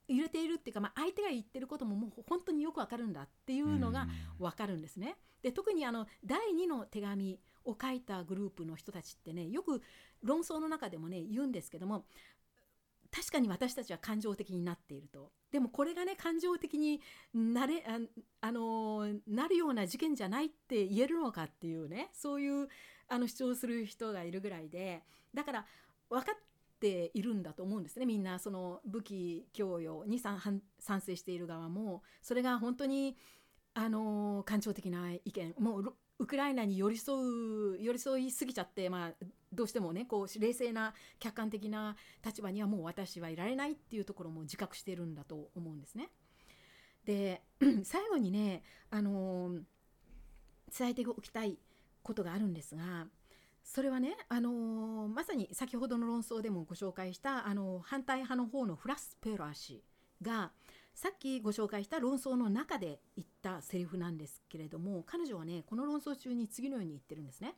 [0.09, 4.07] 揺れているっていうか、まあ、相手が言ってることももう本当によくわかるんだっていうのが
[4.39, 5.17] わかるんですね。
[5.43, 9.83] で特にあの第2の手紙を書いたグループの人たちってねよく
[10.23, 12.05] 論争の中でもね言うんですけども
[13.15, 15.31] 確かに私たちは感情的になっていると。
[15.53, 17.01] でもこれがね感情的に
[17.33, 17.85] なれ
[18.41, 22.69] あ、のなるような事件じゃないって言えるのかっていうねそういう
[23.07, 25.05] あの主張する人がいるぐらいで。
[25.33, 25.67] だから
[26.11, 26.41] 分かっ
[26.81, 28.07] ているんだと思うんですね。
[28.07, 30.63] みんなその武器供与に賛
[31.01, 33.17] 成している側もそれが本当に
[33.75, 35.55] あの感情的な意見。
[35.59, 39.25] もうウクライナに寄り添う寄り添いすぎちゃって、まあ、
[39.55, 46.11] どうしてもねこう冷静な客観的な立場にはもう私はいられないっていうところも自覚してるんだと思うんですね。
[47.05, 47.43] で
[47.85, 49.57] 最後にね、あの
[50.77, 51.59] 伝えておきたい
[52.03, 53.07] ことがあるんですが
[53.63, 59.83] それはね、あのまさに先ほどの論争でもご紹介した、あの反対派の方のフラス・ペラー氏
[60.23, 60.53] が
[60.95, 67.55] さっきご紹介した論争の中で言ったセリフなんですけれども彼女はねこの論争中に次のように言ってるんですね。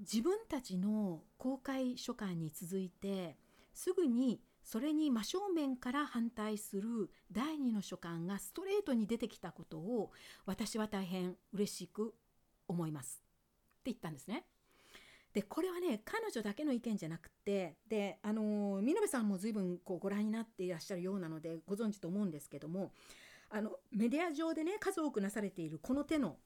[0.00, 3.36] 自分たちの公開書簡に続いて
[3.72, 10.10] すぐにそれに真正面から反対する第二の書簡がストレートに出てきたことを
[10.44, 12.14] 私は大変嬉しく
[12.66, 13.22] 思います
[13.80, 14.44] って言ったんですね。
[15.32, 22.90] でこれはね彼女だけの意見じゃなくてであの見延さんも随分こうご覧になっていらっしゃるようなのでご存知と思うんですけども
[23.50, 26.38] あのメディア上でね数多くなされているこの手の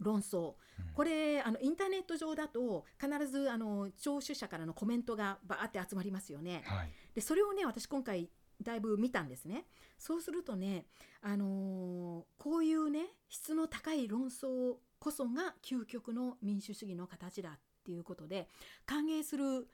[0.00, 0.54] 論争
[0.94, 6.62] これあのインターネット上だと必ずあの聴取者からのコメントがバーって集まりますよね。
[6.66, 8.30] はいでそれをね私今回
[8.62, 9.66] だいぶ見たんですね。
[9.98, 10.86] そうするとね、
[11.22, 18.48] あのーこういうね質の高い論争こそが究極の民主主義の形だっていうことで
[18.86, 19.68] 歓迎する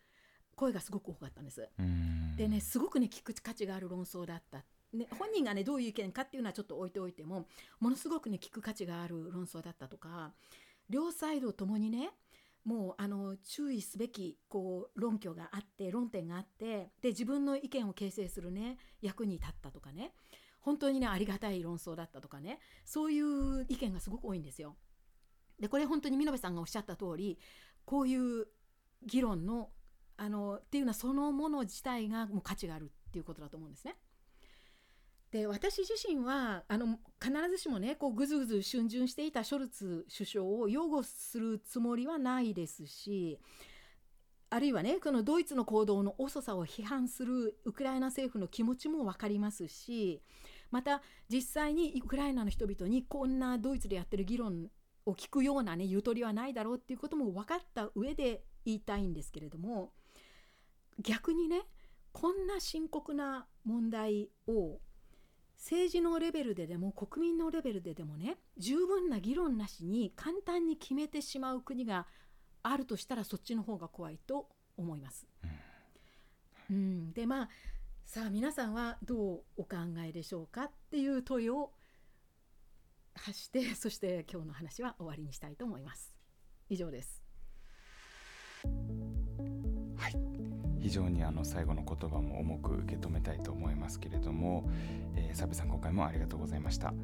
[0.54, 1.68] 声がすごく多かったんです。
[1.78, 4.64] うんでねすごくね聞く価値がある論争だった。
[4.96, 7.46] ね、本人がねどういう意見かっていうのはちょっと置いておいても
[7.80, 10.32] ものすごくね聞く価値がある論争だったとか
[10.88, 12.10] 両サイドともにね
[12.64, 20.12] もうあの注意すべきこう論拠があって論点があってで自分の意見を形成するね役に立ったとかね
[20.60, 24.76] 本当にねありがたい論争だったとかねそういう意見がすごく多いんですよ。
[25.60, 27.38] でこれ本当に見延さんがおっしゃった通り
[27.84, 28.46] こういう
[29.06, 29.70] 議論の
[30.16, 33.96] あのっていうのはそのもの自体がもう価値があるっていうことだと思うんですね。
[35.36, 43.38] で私自身はあの必ずしもねこうぐずぐず逡巡していたショルツ首相を擁護するつもりはないですし
[44.48, 50.22] あるいはねこのドイツの行動の遅さを批判するウクライナ政府の気持ちも分かりますし
[50.70, 54.68] また実際にウクライナの人々にこんなドイツでやってる議論
[55.04, 59.92] を聞くようなねゆとりはないだろうっていうことも分かった上で言いたいんですけれども
[61.02, 61.60] 逆にね
[62.12, 64.78] こんな深刻な問題を
[65.58, 72.06] 政治のレベルででも国民のレベルででもね十分な議論なしに簡単に決めてしまう国が
[72.62, 75.26] あるとしたらそっちの方が怖いと思います。
[76.70, 77.48] うん、でまあ
[78.04, 81.72] さあ皆さんはどうお考えでしょうかっていう問いを
[83.14, 86.14] 発して そして今日の話は終わりにしたいと思います。
[86.68, 87.22] 以上です。
[90.86, 94.70] 非常にあの最後の言葉も重く受け止めたいと思いますけれども、
[95.16, 96.94] えー、サベさん今回もありがとうございました。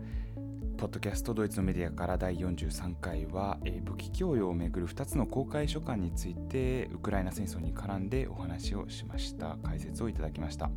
[0.79, 9.59] ポッドキャストドイツのメディアから第43回は、えー武器供与をめぐる2つの公開書簡についてウクライナ戦争に絡んでお話をしました。
[9.65, 10.71] 解説をいただきました。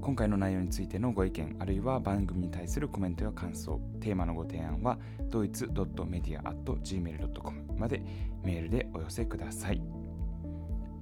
[0.00, 4.98] 今回の内容についてのご意見あるいは番組に対するコメントや感想テーマのご提案は
[5.30, 8.02] ドイツ .media.gmail.com まで
[8.42, 9.95] メールでお寄せください。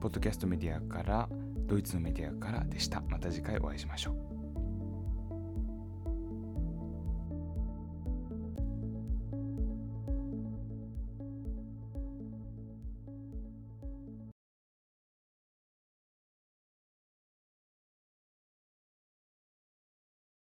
[0.04, 1.26] ポッドキャストメディアから
[1.66, 3.00] ドイツのメディアからでした。
[3.08, 4.33] また次回お会いしましょう。